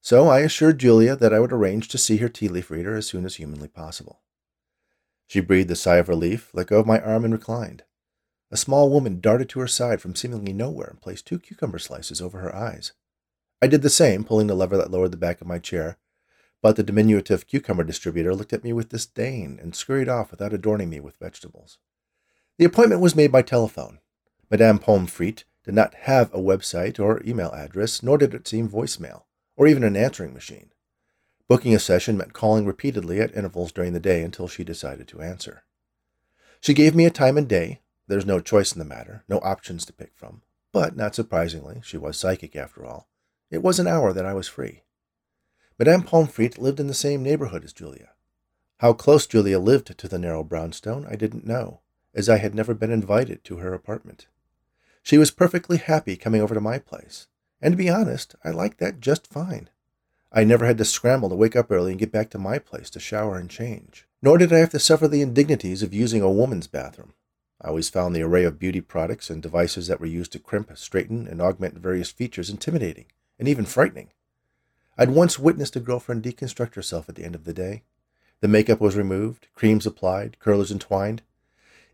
So 0.00 0.28
I 0.28 0.40
assured 0.40 0.78
Julia 0.78 1.14
that 1.16 1.32
I 1.34 1.40
would 1.40 1.52
arrange 1.52 1.88
to 1.88 1.98
see 1.98 2.18
her 2.18 2.28
tea 2.28 2.48
leaf 2.48 2.70
reader 2.70 2.96
as 2.96 3.06
soon 3.06 3.24
as 3.24 3.36
humanly 3.36 3.68
possible. 3.68 4.20
She 5.26 5.40
breathed 5.40 5.70
a 5.70 5.76
sigh 5.76 5.96
of 5.96 6.08
relief, 6.08 6.50
let 6.52 6.68
go 6.68 6.80
of 6.80 6.86
my 6.86 7.00
arm, 7.00 7.24
and 7.24 7.32
reclined. 7.32 7.84
A 8.50 8.56
small 8.56 8.90
woman 8.90 9.20
darted 9.20 9.48
to 9.50 9.60
her 9.60 9.68
side 9.68 10.00
from 10.00 10.16
seemingly 10.16 10.52
nowhere 10.52 10.88
and 10.88 11.00
placed 11.00 11.26
two 11.26 11.38
cucumber 11.38 11.78
slices 11.78 12.20
over 12.20 12.40
her 12.40 12.54
eyes. 12.54 12.92
I 13.62 13.66
did 13.66 13.82
the 13.82 13.90
same, 13.90 14.24
pulling 14.24 14.46
the 14.46 14.54
lever 14.54 14.76
that 14.76 14.90
lowered 14.90 15.12
the 15.12 15.16
back 15.16 15.40
of 15.40 15.46
my 15.46 15.58
chair, 15.58 15.98
but 16.62 16.76
the 16.76 16.82
diminutive 16.82 17.46
cucumber 17.46 17.84
distributor 17.84 18.34
looked 18.34 18.52
at 18.52 18.64
me 18.64 18.72
with 18.72 18.88
disdain 18.88 19.58
and 19.62 19.74
scurried 19.74 20.08
off 20.08 20.30
without 20.30 20.52
adorning 20.52 20.90
me 20.90 20.98
with 20.98 21.18
vegetables. 21.18 21.78
The 22.58 22.64
appointment 22.64 23.00
was 23.00 23.14
made 23.14 23.30
by 23.30 23.42
telephone, 23.42 24.00
Madame 24.50 24.80
Pomfret 24.80 25.44
did 25.64 25.74
not 25.74 25.94
have 25.94 26.34
a 26.34 26.38
website 26.38 26.98
or 26.98 27.22
email 27.24 27.52
address, 27.52 28.02
nor 28.02 28.18
did 28.18 28.34
it 28.34 28.48
seem 28.48 28.68
voicemail, 28.68 29.22
or 29.60 29.68
even 29.68 29.84
an 29.84 29.94
answering 29.94 30.32
machine. 30.32 30.70
Booking 31.46 31.74
a 31.74 31.78
session 31.78 32.16
meant 32.16 32.32
calling 32.32 32.64
repeatedly 32.64 33.20
at 33.20 33.36
intervals 33.36 33.72
during 33.72 33.92
the 33.92 34.00
day 34.00 34.22
until 34.22 34.48
she 34.48 34.64
decided 34.64 35.06
to 35.08 35.20
answer. 35.20 35.64
She 36.62 36.72
gave 36.72 36.94
me 36.94 37.04
a 37.04 37.10
time 37.10 37.36
and 37.36 37.46
day. 37.46 37.82
There's 38.06 38.24
no 38.24 38.40
choice 38.40 38.72
in 38.72 38.78
the 38.78 38.86
matter, 38.86 39.22
no 39.28 39.36
options 39.40 39.84
to 39.84 39.92
pick 39.92 40.12
from. 40.14 40.40
But, 40.72 40.96
not 40.96 41.14
surprisingly, 41.14 41.82
she 41.84 41.98
was 41.98 42.16
psychic 42.16 42.56
after 42.56 42.86
all. 42.86 43.10
It 43.50 43.62
was 43.62 43.78
an 43.78 43.86
hour 43.86 44.14
that 44.14 44.24
I 44.24 44.32
was 44.32 44.48
free. 44.48 44.84
Madame 45.78 46.04
Pomfret 46.04 46.56
lived 46.56 46.80
in 46.80 46.86
the 46.86 46.94
same 46.94 47.22
neighborhood 47.22 47.62
as 47.62 47.74
Julia. 47.74 48.12
How 48.78 48.94
close 48.94 49.26
Julia 49.26 49.58
lived 49.58 49.98
to 49.98 50.08
the 50.08 50.18
narrow 50.18 50.42
brownstone, 50.42 51.04
I 51.06 51.16
didn't 51.16 51.46
know, 51.46 51.80
as 52.14 52.30
I 52.30 52.38
had 52.38 52.54
never 52.54 52.72
been 52.72 52.90
invited 52.90 53.44
to 53.44 53.58
her 53.58 53.74
apartment. 53.74 54.26
She 55.02 55.18
was 55.18 55.30
perfectly 55.30 55.76
happy 55.76 56.16
coming 56.16 56.40
over 56.40 56.54
to 56.54 56.62
my 56.62 56.78
place. 56.78 57.26
And 57.60 57.72
to 57.72 57.76
be 57.76 57.90
honest, 57.90 58.34
I 58.44 58.50
liked 58.50 58.78
that 58.78 59.00
just 59.00 59.26
fine. 59.26 59.68
I 60.32 60.44
never 60.44 60.64
had 60.64 60.78
to 60.78 60.84
scramble 60.84 61.28
to 61.28 61.34
wake 61.34 61.56
up 61.56 61.70
early 61.70 61.90
and 61.90 61.98
get 61.98 62.12
back 62.12 62.30
to 62.30 62.38
my 62.38 62.58
place 62.58 62.88
to 62.90 63.00
shower 63.00 63.36
and 63.36 63.50
change. 63.50 64.06
Nor 64.22 64.38
did 64.38 64.52
I 64.52 64.58
have 64.58 64.70
to 64.70 64.78
suffer 64.78 65.08
the 65.08 65.22
indignities 65.22 65.82
of 65.82 65.92
using 65.92 66.22
a 66.22 66.30
woman's 66.30 66.66
bathroom. 66.66 67.14
I 67.60 67.68
always 67.68 67.90
found 67.90 68.14
the 68.14 68.22
array 68.22 68.44
of 68.44 68.58
beauty 68.58 68.80
products 68.80 69.28
and 69.28 69.42
devices 69.42 69.86
that 69.88 70.00
were 70.00 70.06
used 70.06 70.32
to 70.32 70.38
crimp, 70.38 70.70
straighten, 70.76 71.26
and 71.26 71.42
augment 71.42 71.78
various 71.78 72.10
features 72.10 72.48
intimidating 72.48 73.06
and 73.38 73.48
even 73.48 73.64
frightening. 73.66 74.10
I'd 74.96 75.10
once 75.10 75.38
witnessed 75.38 75.76
a 75.76 75.80
girlfriend 75.80 76.22
deconstruct 76.22 76.74
herself 76.74 77.08
at 77.08 77.16
the 77.16 77.24
end 77.24 77.34
of 77.34 77.44
the 77.44 77.52
day. 77.52 77.82
The 78.40 78.48
makeup 78.48 78.80
was 78.80 78.96
removed, 78.96 79.48
creams 79.54 79.86
applied, 79.86 80.38
curlers 80.38 80.70
entwined, 80.70 81.22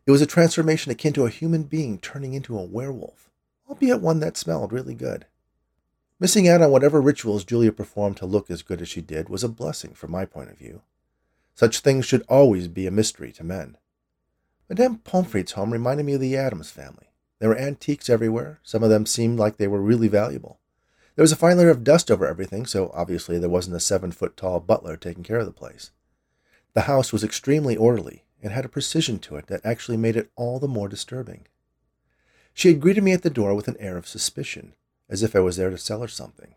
it 0.06 0.12
was 0.12 0.22
a 0.22 0.26
transformation 0.26 0.92
akin 0.92 1.12
to 1.14 1.26
a 1.26 1.30
human 1.30 1.64
being 1.64 1.98
turning 1.98 2.32
into 2.32 2.56
a 2.56 2.64
werewolf, 2.64 3.28
albeit 3.68 4.00
one 4.00 4.20
that 4.20 4.36
smelled 4.36 4.72
really 4.72 4.94
good. 4.94 5.26
Missing 6.18 6.48
out 6.48 6.62
on 6.62 6.70
whatever 6.70 7.00
rituals 7.00 7.44
Julia 7.44 7.72
performed 7.72 8.16
to 8.18 8.26
look 8.26 8.50
as 8.50 8.62
good 8.62 8.80
as 8.80 8.88
she 8.88 9.02
did 9.02 9.28
was 9.28 9.44
a 9.44 9.48
blessing 9.48 9.92
from 9.92 10.10
my 10.10 10.24
point 10.24 10.50
of 10.50 10.56
view. 10.56 10.82
Such 11.54 11.80
things 11.80 12.06
should 12.06 12.24
always 12.28 12.68
be 12.68 12.86
a 12.86 12.90
mystery 12.90 13.32
to 13.32 13.44
men. 13.44 13.76
Madame 14.68 14.98
Pomfret's 14.98 15.52
home 15.52 15.72
reminded 15.72 16.06
me 16.06 16.14
of 16.14 16.20
the 16.20 16.36
Addams 16.36 16.70
family. 16.70 17.12
There 17.38 17.50
were 17.50 17.58
antiques 17.58 18.08
everywhere. 18.08 18.60
Some 18.62 18.82
of 18.82 18.88
them 18.88 19.04
seemed 19.04 19.38
like 19.38 19.58
they 19.58 19.68
were 19.68 19.80
really 19.80 20.08
valuable. 20.08 20.58
There 21.14 21.22
was 21.22 21.32
a 21.32 21.36
fine 21.36 21.58
layer 21.58 21.70
of 21.70 21.84
dust 21.84 22.10
over 22.10 22.26
everything, 22.26 22.66
so 22.66 22.90
obviously 22.94 23.38
there 23.38 23.48
wasn't 23.48 23.76
a 23.76 23.80
seven 23.80 24.10
foot 24.10 24.36
tall 24.36 24.60
butler 24.60 24.96
taking 24.96 25.22
care 25.22 25.38
of 25.38 25.46
the 25.46 25.52
place. 25.52 25.90
The 26.72 26.82
house 26.82 27.12
was 27.12 27.24
extremely 27.24 27.76
orderly, 27.76 28.24
and 28.42 28.52
had 28.52 28.64
a 28.64 28.70
precision 28.70 29.18
to 29.18 29.36
it 29.36 29.46
that 29.46 29.64
actually 29.64 29.96
made 29.96 30.16
it 30.16 30.30
all 30.36 30.58
the 30.58 30.68
more 30.68 30.88
disturbing. 30.88 31.46
She 32.52 32.68
had 32.68 32.80
greeted 32.80 33.04
me 33.04 33.12
at 33.12 33.22
the 33.22 33.30
door 33.30 33.54
with 33.54 33.68
an 33.68 33.76
air 33.78 33.96
of 33.96 34.06
suspicion, 34.06 34.74
as 35.08 35.22
if 35.22 35.36
I 35.36 35.40
was 35.40 35.56
there 35.56 35.70
to 35.70 35.78
sell 35.78 36.00
her 36.00 36.08
something. 36.08 36.54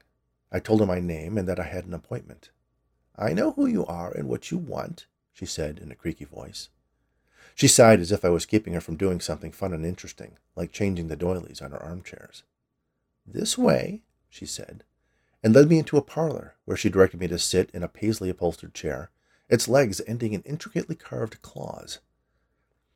I 0.51 0.60
told 0.60 0.79
her 0.79 0.86
my 0.86 1.00
name 1.00 1.38
and 1.38 1.48
that 1.48 1.60
I 1.60 1.63
had 1.63 1.86
an 1.86 1.94
appointment. 1.94 2.50
I 3.15 3.34
know 3.34 3.51
who 3.51 3.65
you 3.65 3.86
are 3.86 4.12
and 4.12 4.27
what 4.27 4.51
you 4.51 4.58
want, 4.58 5.06
she 5.34 5.46
said 5.46 5.79
in 5.79 5.91
a 5.91 5.96
creaky 5.96 6.25
voice. 6.25 6.70
She 7.53 7.68
sighed 7.68 8.00
as 8.00 8.12
if 8.12 8.24
I 8.24 8.29
was 8.29 8.46
keeping 8.46 8.74
her 8.74 8.82
from 8.82 8.96
doing 8.96 9.20
something 9.20 9.51
fun 9.51 9.74
and 9.74 9.86
interesting, 9.86 10.38
like 10.56 10.72
changing 10.72 11.08
the 11.08 11.15
doilies 11.15 11.62
on 11.62 11.72
her 11.72 11.84
armchairs. 11.84 12.44
This 13.25 13.58
way, 13.58 14.03
she 14.29 14.46
said, 14.46 14.84
and 15.44 15.53
led 15.53 15.70
me 15.70 15.77
into 15.77 15.98
a 15.98 16.01
parlor 16.01 16.56
where 16.65 16.77
she 16.77 16.89
directed 16.89 17.20
me 17.20 17.27
to 17.27 17.38
sit 17.38 17.70
in 17.72 17.84
a 17.84 17.88
paisley 17.88 18.29
upholstered 18.29 18.74
chair 18.74 19.10
its 19.50 19.68
legs 19.68 20.00
ending 20.06 20.34
in 20.34 20.41
intricately 20.44 20.96
carved 20.96 21.41
claws. 21.41 22.00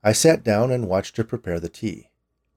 I 0.03 0.11
sat 0.13 0.43
down 0.43 0.71
and 0.71 0.87
watched 0.87 1.17
her 1.17 1.23
prepare 1.23 1.59
the 1.59 1.69
tea. 1.69 2.09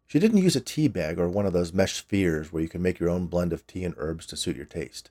She 0.07 0.19
didn't 0.19 0.43
use 0.43 0.55
a 0.55 0.61
tea 0.61 0.89
bag 0.89 1.19
or 1.19 1.29
one 1.29 1.47
of 1.47 1.53
those 1.53 1.73
mesh 1.73 1.95
spheres 1.95 2.53
where 2.53 2.63
you 2.63 2.69
can 2.69 2.83
make 2.83 3.01
your 3.01 3.11
own 3.11 3.27
blend 3.27 3.53
of 3.53 3.67
tea 3.67 3.85
and 3.85 3.95
herbs 3.99 4.27
to 4.27 4.37
suit 4.37 4.57
your 4.57 4.65
taste. 4.65 5.11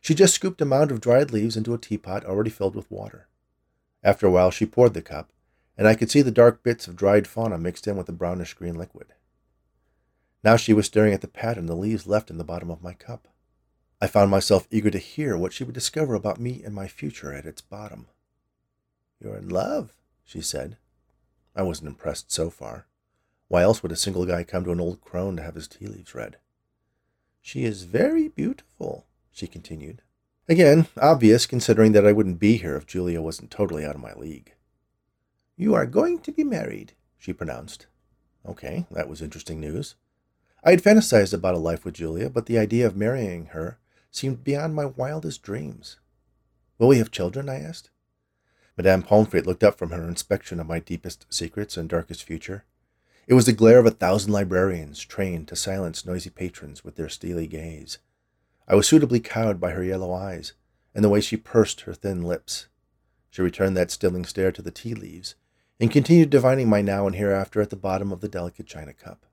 She 0.00 0.14
just 0.14 0.34
scooped 0.34 0.60
a 0.60 0.66
mound 0.66 0.90
of 0.90 1.00
dried 1.00 1.32
leaves 1.32 1.56
into 1.56 1.72
a 1.72 1.78
teapot 1.78 2.26
already 2.26 2.50
filled 2.50 2.76
with 2.76 2.90
water. 2.90 3.28
After 4.02 4.26
a 4.26 4.30
while, 4.30 4.50
she 4.50 4.66
poured 4.66 4.92
the 4.92 5.00
cup, 5.00 5.32
and 5.78 5.88
I 5.88 5.94
could 5.94 6.10
see 6.10 6.20
the 6.20 6.30
dark 6.30 6.62
bits 6.62 6.86
of 6.86 6.94
dried 6.94 7.26
fauna 7.26 7.56
mixed 7.56 7.86
in 7.86 7.96
with 7.96 8.06
the 8.06 8.12
brownish 8.12 8.52
green 8.52 8.74
liquid. 8.74 9.14
Now 10.42 10.56
she 10.56 10.74
was 10.74 10.84
staring 10.84 11.14
at 11.14 11.22
the 11.22 11.26
pattern 11.26 11.64
the 11.64 11.74
leaves 11.74 12.06
left 12.06 12.28
in 12.28 12.36
the 12.36 12.44
bottom 12.44 12.70
of 12.70 12.82
my 12.82 12.92
cup. 12.92 13.28
I 13.98 14.06
found 14.06 14.30
myself 14.30 14.68
eager 14.70 14.90
to 14.90 14.98
hear 14.98 15.38
what 15.38 15.54
she 15.54 15.64
would 15.64 15.74
discover 15.74 16.14
about 16.14 16.38
me 16.38 16.62
and 16.62 16.74
my 16.74 16.86
future 16.86 17.32
at 17.32 17.46
its 17.46 17.62
bottom. 17.62 18.08
You're 19.18 19.38
in 19.38 19.48
love, 19.48 19.94
she 20.22 20.42
said. 20.42 20.76
I 21.56 21.62
wasn't 21.62 21.88
impressed 21.88 22.30
so 22.30 22.50
far. 22.50 22.86
Why 23.54 23.62
else 23.62 23.84
would 23.84 23.92
a 23.92 23.96
single 23.96 24.26
guy 24.26 24.42
come 24.42 24.64
to 24.64 24.72
an 24.72 24.80
old 24.80 25.00
crone 25.00 25.36
to 25.36 25.42
have 25.44 25.54
his 25.54 25.68
tea 25.68 25.86
leaves 25.86 26.12
read? 26.12 26.38
She 27.40 27.64
is 27.64 27.84
very 27.84 28.26
beautiful, 28.26 29.06
she 29.30 29.46
continued. 29.46 30.02
Again, 30.48 30.88
obvious 31.00 31.46
considering 31.46 31.92
that 31.92 32.04
I 32.04 32.10
wouldn't 32.10 32.40
be 32.40 32.56
here 32.56 32.74
if 32.74 32.84
Julia 32.84 33.22
wasn't 33.22 33.52
totally 33.52 33.84
out 33.84 33.94
of 33.94 34.00
my 34.00 34.12
league. 34.14 34.54
You 35.56 35.72
are 35.72 35.86
going 35.86 36.18
to 36.22 36.32
be 36.32 36.42
married, 36.42 36.94
she 37.16 37.32
pronounced. 37.32 37.86
Okay, 38.44 38.86
that 38.90 39.08
was 39.08 39.22
interesting 39.22 39.60
news. 39.60 39.94
I 40.64 40.70
had 40.70 40.82
fantasized 40.82 41.32
about 41.32 41.54
a 41.54 41.58
life 41.58 41.84
with 41.84 41.94
Julia, 41.94 42.30
but 42.30 42.46
the 42.46 42.58
idea 42.58 42.88
of 42.88 42.96
marrying 42.96 43.46
her 43.52 43.78
seemed 44.10 44.42
beyond 44.42 44.74
my 44.74 44.86
wildest 44.86 45.44
dreams. 45.44 46.00
Will 46.76 46.88
we 46.88 46.98
have 46.98 47.12
children? 47.12 47.48
I 47.48 47.60
asked. 47.60 47.90
Madame 48.76 49.04
Pomfret 49.04 49.46
looked 49.46 49.62
up 49.62 49.78
from 49.78 49.90
her 49.90 50.08
inspection 50.08 50.58
of 50.58 50.66
my 50.66 50.80
deepest 50.80 51.32
secrets 51.32 51.76
and 51.76 51.88
darkest 51.88 52.24
future. 52.24 52.64
It 53.26 53.34
was 53.34 53.46
the 53.46 53.52
glare 53.52 53.78
of 53.78 53.86
a 53.86 53.90
thousand 53.90 54.32
librarians 54.32 55.00
trained 55.00 55.48
to 55.48 55.56
silence 55.56 56.04
noisy 56.04 56.30
patrons 56.30 56.84
with 56.84 56.96
their 56.96 57.08
steely 57.08 57.46
gaze. 57.46 57.98
I 58.68 58.74
was 58.74 58.86
suitably 58.86 59.20
cowed 59.20 59.60
by 59.60 59.70
her 59.70 59.82
yellow 59.82 60.12
eyes 60.12 60.52
and 60.94 61.02
the 61.02 61.08
way 61.08 61.20
she 61.20 61.36
pursed 61.36 61.82
her 61.82 61.94
thin 61.94 62.22
lips. 62.22 62.68
She 63.30 63.42
returned 63.42 63.76
that 63.76 63.90
stilling 63.90 64.24
stare 64.24 64.52
to 64.52 64.62
the 64.62 64.70
tea 64.70 64.94
leaves 64.94 65.34
and 65.80 65.90
continued 65.90 66.30
divining 66.30 66.68
my 66.68 66.82
now 66.82 67.06
and 67.06 67.16
hereafter 67.16 67.60
at 67.60 67.70
the 67.70 67.76
bottom 67.76 68.12
of 68.12 68.20
the 68.20 68.28
delicate 68.28 68.66
china 68.66 68.92
cup. 68.92 69.26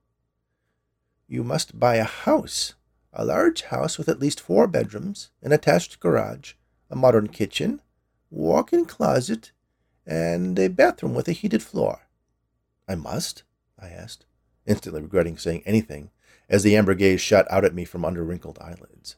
You 1.28 1.44
must 1.44 1.80
buy 1.80 1.96
a 1.96 2.04
house, 2.04 2.76
a 3.14 3.26
large 3.26 3.64
house 3.64 3.98
with 3.98 4.10
at 4.10 4.20
least 4.20 4.42
four 4.42 4.68
bedrooms, 4.68 5.32
an 5.42 5.52
attached 5.52 6.00
garage, 6.00 6.54
a 6.90 6.96
modern 6.96 7.28
kitchen, 7.28 7.82
walk 8.30 8.74
in 8.74 8.86
closet, 8.86 9.52
and 10.06 10.58
a 10.58 10.68
bathroom 10.70 11.14
with 11.14 11.28
a 11.28 11.34
heated 11.34 11.62
floor. 11.62 12.08
I 12.88 12.96
must? 12.96 13.44
I 13.82 13.90
asked, 13.90 14.26
instantly 14.66 15.02
regretting 15.02 15.38
saying 15.38 15.64
anything 15.66 16.12
as 16.48 16.64
the 16.64 16.76
amber 16.76 16.94
gaze 16.94 17.22
shot 17.22 17.48
out 17.50 17.66
at 17.66 17.74
me 17.74 17.86
from 17.86 18.06
under 18.06 18.24
wrinkled 18.24 18.60
eyelids. 18.60 19.16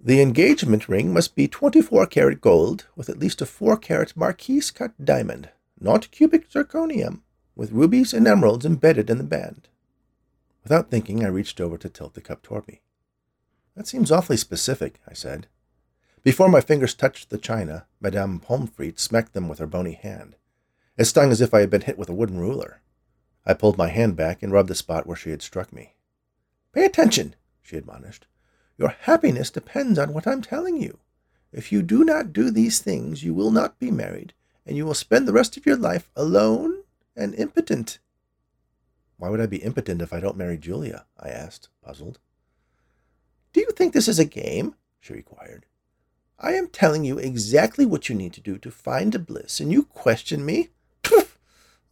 The 0.00 0.20
engagement 0.20 0.88
ring 0.88 1.12
must 1.12 1.36
be 1.36 1.46
24 1.46 2.06
karat 2.06 2.40
gold 2.40 2.86
with 2.96 3.08
at 3.08 3.20
least 3.20 3.40
a 3.40 3.46
4 3.46 3.76
carat 3.76 4.16
marquise 4.16 4.72
cut 4.72 4.92
diamond, 5.04 5.50
not 5.78 6.10
cubic 6.10 6.50
zirconium, 6.50 7.20
with 7.54 7.70
rubies 7.70 8.12
and 8.12 8.26
emeralds 8.26 8.66
embedded 8.66 9.10
in 9.10 9.18
the 9.18 9.24
band. 9.24 9.68
Without 10.64 10.90
thinking, 10.90 11.24
I 11.24 11.28
reached 11.28 11.60
over 11.60 11.78
to 11.78 11.88
tilt 11.88 12.14
the 12.14 12.20
cup 12.20 12.42
toward 12.42 12.66
me. 12.66 12.80
That 13.76 13.86
seems 13.86 14.10
awfully 14.10 14.36
specific, 14.36 15.00
I 15.08 15.14
said. 15.14 15.46
Before 16.22 16.48
my 16.48 16.60
fingers 16.60 16.94
touched 16.94 17.30
the 17.30 17.38
china, 17.38 17.86
Madame 18.00 18.40
Pomfret 18.40 18.98
smacked 18.98 19.34
them 19.34 19.48
with 19.48 19.58
her 19.60 19.66
bony 19.66 19.94
hand. 19.94 20.36
It 20.96 21.04
stung 21.06 21.30
as 21.30 21.40
if 21.40 21.54
I 21.54 21.60
had 21.60 21.70
been 21.70 21.80
hit 21.82 21.98
with 21.98 22.08
a 22.08 22.14
wooden 22.14 22.38
ruler. 22.38 22.81
I 23.44 23.54
pulled 23.54 23.76
my 23.76 23.88
hand 23.88 24.16
back 24.16 24.42
and 24.42 24.52
rubbed 24.52 24.68
the 24.68 24.74
spot 24.74 25.06
where 25.06 25.16
she 25.16 25.30
had 25.30 25.42
struck 25.42 25.72
me. 25.72 25.94
Pay 26.72 26.84
attention, 26.84 27.34
she 27.60 27.76
admonished. 27.76 28.26
Your 28.78 28.96
happiness 29.00 29.50
depends 29.50 29.98
on 29.98 30.12
what 30.12 30.26
I'm 30.26 30.42
telling 30.42 30.80
you. 30.80 30.98
If 31.52 31.70
you 31.70 31.82
do 31.82 32.04
not 32.04 32.32
do 32.32 32.50
these 32.50 32.80
things, 32.80 33.22
you 33.22 33.34
will 33.34 33.50
not 33.50 33.78
be 33.78 33.90
married, 33.90 34.32
and 34.64 34.76
you 34.76 34.86
will 34.86 34.94
spend 34.94 35.28
the 35.28 35.32
rest 35.32 35.56
of 35.56 35.66
your 35.66 35.76
life 35.76 36.10
alone 36.16 36.82
and 37.14 37.34
impotent. 37.34 37.98
Why 39.18 39.28
would 39.28 39.40
I 39.40 39.46
be 39.46 39.58
impotent 39.58 40.00
if 40.02 40.12
I 40.12 40.20
don't 40.20 40.36
marry 40.36 40.56
Julia? 40.56 41.04
I 41.18 41.28
asked, 41.28 41.68
puzzled. 41.84 42.18
Do 43.52 43.60
you 43.60 43.70
think 43.76 43.92
this 43.92 44.08
is 44.08 44.18
a 44.18 44.24
game? 44.24 44.74
she 44.98 45.12
required. 45.12 45.66
I 46.38 46.54
am 46.54 46.68
telling 46.68 47.04
you 47.04 47.18
exactly 47.18 47.86
what 47.86 48.08
you 48.08 48.14
need 48.14 48.32
to 48.32 48.40
do 48.40 48.58
to 48.58 48.70
find 48.70 49.14
a 49.14 49.18
bliss, 49.18 49.60
and 49.60 49.70
you 49.70 49.84
question 49.84 50.44
me? 50.44 50.70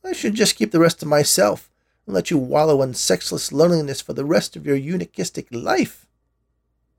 I 0.04 0.12
should 0.12 0.34
just 0.34 0.56
keep 0.56 0.70
the 0.70 0.80
rest 0.80 1.00
to 1.00 1.06
myself 1.06 1.70
and 2.06 2.14
let 2.14 2.30
you 2.30 2.38
wallow 2.38 2.82
in 2.82 2.94
sexless 2.94 3.52
loneliness 3.52 4.00
for 4.00 4.12
the 4.12 4.24
rest 4.24 4.56
of 4.56 4.66
your 4.66 4.76
eunuchistic 4.76 5.48
life. 5.50 6.06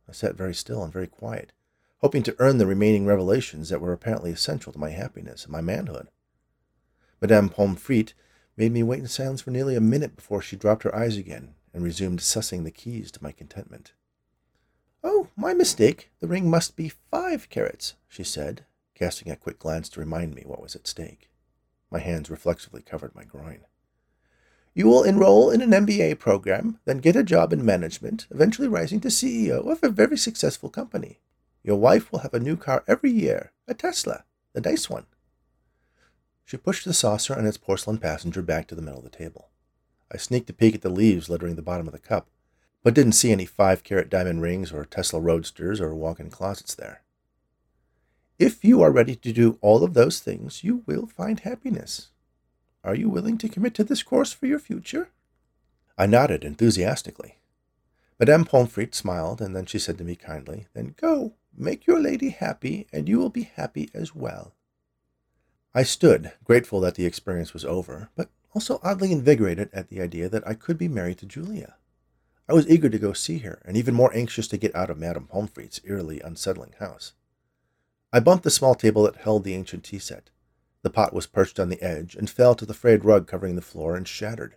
I 0.08 0.14
sat 0.14 0.36
very 0.36 0.54
still 0.54 0.84
and 0.84 0.94
very 0.94 1.08
quiet, 1.08 1.52
hoping 2.00 2.24
to 2.24 2.36
earn 2.40 2.58
the 2.58 2.66
remaining 2.66 3.06
revelations 3.06 3.70
that 3.70 3.82
were 3.82 3.94
apparently 3.94 4.32
essential 4.32 4.72
to 4.74 4.80
my 4.80 4.90
happiness 4.90 5.44
and 5.44 5.52
my 5.52 5.62
manhood. 5.62 6.10
Madame 7.22 7.50
Pomfret 7.50 8.14
made 8.58 8.72
me 8.72 8.84
wait 8.84 9.00
in 9.00 9.08
silence 9.08 9.42
for 9.42 9.52
nearly 9.52 9.76
a 9.76 9.82
minute 9.82 10.16
before 10.16 10.42
she 10.42 10.56
dropped 10.56 10.84
her 10.84 10.96
eyes 10.96 11.18
again 11.18 11.56
and 11.74 11.84
resumed 11.84 12.20
sussing 12.20 12.64
the 12.64 12.72
keys 12.72 13.12
to 13.12 13.24
my 13.24 13.32
contentment. 13.32 13.94
Oh, 15.04 15.30
my 15.36 15.54
mistake. 15.54 16.12
The 16.20 16.28
ring 16.28 16.50
must 16.50 16.76
be 16.76 16.90
five 16.90 17.50
carats, 17.50 17.96
she 18.08 18.24
said, 18.24 18.66
casting 18.94 19.32
a 19.32 19.36
quick 19.36 19.58
glance 19.58 19.90
to 19.90 20.00
remind 20.00 20.36
me 20.36 20.44
what 20.46 20.62
was 20.62 20.76
at 20.76 20.88
stake. 20.88 21.31
My 21.92 22.00
hands 22.00 22.30
reflexively 22.30 22.82
covered 22.82 23.14
my 23.14 23.26
groin. 23.26 23.66
You 24.74 24.88
will 24.88 25.04
enroll 25.04 25.52
in 25.52 25.62
an 25.62 25.72
MBA 25.72 26.18
program, 26.18 26.80
then 26.86 27.00
get 27.00 27.18
a 27.18 27.24
job 27.24 27.52
in 27.52 27.66
management, 27.66 28.28
eventually 28.32 28.70
rising 28.70 29.02
to 29.02 29.10
CEO 29.10 29.70
of 29.70 29.84
a 29.84 29.90
very 29.90 30.18
successful 30.18 30.70
company. 30.70 31.20
Your 31.62 31.76
wife 31.76 32.12
will 32.12 32.20
have 32.20 32.34
a 32.34 32.40
new 32.40 32.56
car 32.56 32.84
every 32.88 33.12
year, 33.12 33.52
a 33.68 33.74
Tesla, 33.74 34.24
the 34.54 34.62
nice 34.62 34.90
one. 34.90 35.06
She 36.46 36.56
pushed 36.56 36.86
the 36.86 36.94
saucer 36.94 37.34
and 37.34 37.46
its 37.46 37.58
porcelain 37.58 37.98
passenger 37.98 38.42
back 38.42 38.68
to 38.68 38.76
the 38.76 38.82
middle 38.82 39.00
of 39.00 39.04
the 39.04 39.18
table. 39.18 39.50
I 40.12 40.18
sneaked 40.18 40.50
a 40.50 40.54
peek 40.54 40.76
at 40.76 40.82
the 40.82 40.90
leaves 40.90 41.30
littering 41.30 41.56
the 41.56 41.62
bottom 41.62 41.88
of 41.88 41.94
the 41.94 42.00
cup, 42.00 42.30
but 42.84 42.94
didn't 42.94 43.14
see 43.14 43.32
any 43.32 43.46
five 43.46 43.84
carat 43.84 44.10
diamond 44.10 44.42
rings 44.42 44.72
or 44.72 44.86
Tesla 44.86 45.20
roadsters 45.20 45.80
or 45.80 45.94
walk 45.94 46.20
in 46.20 46.30
closets 46.30 46.76
there. 46.76 47.01
If 48.42 48.66
you 48.66 48.82
are 48.82 48.92
ready 48.92 49.16
to 49.18 49.32
do 49.32 49.60
all 49.62 49.84
of 49.84 49.94
those 49.94 50.20
things, 50.20 50.64
you 50.64 50.82
will 50.88 51.06
find 51.06 51.42
happiness. 51.42 52.10
Are 52.84 52.96
you 52.96 53.08
willing 53.08 53.38
to 53.38 53.48
commit 53.48 53.76
to 53.76 53.84
this 53.84 54.02
course 54.02 54.34
for 54.34 54.48
your 54.48 54.58
future? 54.58 55.10
I 55.96 56.08
nodded 56.08 56.44
enthusiastically. 56.44 57.38
Madame 58.20 58.44
Pomfret 58.46 58.96
smiled, 58.96 59.42
and 59.42 59.56
then 59.56 59.68
she 59.68 59.78
said 59.78 60.00
to 60.00 60.04
me 60.04 60.16
kindly, 60.16 60.66
Then 60.74 60.96
go, 60.98 61.36
make 61.56 61.86
your 61.86 62.02
lady 62.02 62.30
happy, 62.30 62.88
and 62.92 63.08
you 63.08 63.20
will 63.20 63.30
be 63.30 63.44
happy 63.44 63.92
as 63.94 64.16
well. 64.16 64.56
I 65.76 65.84
stood, 65.84 66.32
grateful 66.44 66.80
that 66.80 66.96
the 66.96 67.06
experience 67.06 67.54
was 67.54 67.64
over, 67.64 68.10
but 68.16 68.32
also 68.56 68.80
oddly 68.82 69.12
invigorated 69.12 69.70
at 69.72 69.90
the 69.90 70.02
idea 70.02 70.30
that 70.30 70.48
I 70.48 70.56
could 70.56 70.80
be 70.80 70.88
married 70.88 71.20
to 71.20 71.28
Julia. 71.28 71.76
I 72.50 72.54
was 72.54 72.68
eager 72.68 72.90
to 72.90 72.98
go 72.98 73.14
see 73.14 73.38
her, 73.46 73.62
and 73.66 73.78
even 73.78 73.94
more 73.94 74.12
anxious 74.16 74.48
to 74.48 74.58
get 74.58 74.76
out 74.76 74.90
of 74.90 74.98
Madame 74.98 75.28
Pomfret's 75.28 75.80
eerily 75.84 76.20
unsettling 76.22 76.74
house. 76.80 77.14
I 78.14 78.20
bumped 78.20 78.44
the 78.44 78.52
small 78.52 78.76
table 78.76 79.04
that 79.04 79.18
held 79.18 79.44
the 79.44 79.56
ancient 79.56 79.84
tea 79.86 80.00
set. 80.00 80.30
The 80.82 80.90
pot 80.90 81.14
was 81.14 81.28
perched 81.28 81.60
on 81.60 81.70
the 81.70 81.82
edge 81.82 82.16
and 82.16 82.30
fell 82.30 82.56
to 82.56 82.66
the 82.66 82.74
frayed 82.74 83.06
rug 83.06 83.28
covering 83.28 83.56
the 83.56 83.62
floor 83.62 83.96
and 83.96 84.08
shattered. 84.08 84.56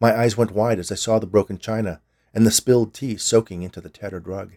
My 0.00 0.18
eyes 0.18 0.36
went 0.36 0.50
wide 0.50 0.78
as 0.78 0.90
I 0.90 0.96
saw 0.96 1.18
the 1.18 1.26
broken 1.26 1.58
china 1.58 2.00
and 2.34 2.46
the 2.46 2.50
spilled 2.50 2.92
tea 2.92 3.16
soaking 3.16 3.62
into 3.62 3.80
the 3.80 3.90
tattered 3.90 4.26
rug. 4.26 4.56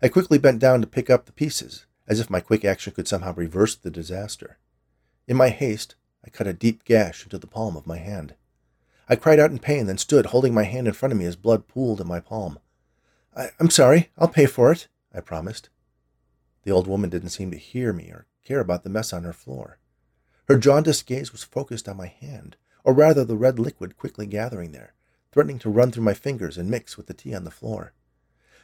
I 0.00 0.08
quickly 0.08 0.38
bent 0.38 0.60
down 0.60 0.80
to 0.80 0.86
pick 0.86 1.10
up 1.10 1.26
the 1.26 1.32
pieces, 1.32 1.86
as 2.08 2.20
if 2.20 2.30
my 2.30 2.40
quick 2.40 2.64
action 2.64 2.92
could 2.92 3.06
somehow 3.06 3.34
reverse 3.34 3.74
the 3.74 3.90
disaster. 3.90 4.58
In 5.26 5.36
my 5.36 5.50
haste, 5.50 5.94
I 6.24 6.30
cut 6.30 6.46
a 6.46 6.52
deep 6.52 6.84
gash 6.84 7.24
into 7.24 7.38
the 7.38 7.46
palm 7.46 7.76
of 7.76 7.86
my 7.86 7.98
hand. 7.98 8.34
I 9.08 9.16
cried 9.16 9.38
out 9.38 9.50
in 9.50 9.58
pain, 9.58 9.86
then 9.86 9.98
stood 9.98 10.26
holding 10.26 10.54
my 10.54 10.62
hand 10.62 10.86
in 10.86 10.94
front 10.94 11.12
of 11.12 11.18
me 11.18 11.26
as 11.26 11.36
blood 11.36 11.68
pooled 11.68 12.00
in 12.00 12.06
my 12.06 12.20
palm. 12.20 12.58
I- 13.36 13.50
am 13.60 13.70
sorry. 13.70 14.10
I'll 14.16 14.28
pay 14.28 14.46
for 14.46 14.72
it, 14.72 14.88
I 15.12 15.20
promised. 15.20 15.68
The 16.62 16.70
old 16.70 16.86
woman 16.86 17.10
didn't 17.10 17.30
seem 17.30 17.50
to 17.50 17.56
hear 17.56 17.92
me 17.92 18.10
or 18.10 18.26
care 18.44 18.60
about 18.60 18.84
the 18.84 18.90
mess 18.90 19.12
on 19.12 19.24
her 19.24 19.32
floor. 19.32 19.78
Her 20.48 20.58
jaundiced 20.58 21.06
gaze 21.06 21.32
was 21.32 21.42
focused 21.44 21.88
on 21.88 21.96
my 21.96 22.06
hand, 22.06 22.56
or 22.84 22.92
rather 22.92 23.24
the 23.24 23.36
red 23.36 23.58
liquid 23.58 23.96
quickly 23.96 24.26
gathering 24.26 24.72
there, 24.72 24.94
threatening 25.32 25.58
to 25.60 25.70
run 25.70 25.90
through 25.90 26.04
my 26.04 26.14
fingers 26.14 26.58
and 26.58 26.70
mix 26.70 26.96
with 26.96 27.06
the 27.06 27.14
tea 27.14 27.34
on 27.34 27.44
the 27.44 27.50
floor. 27.50 27.92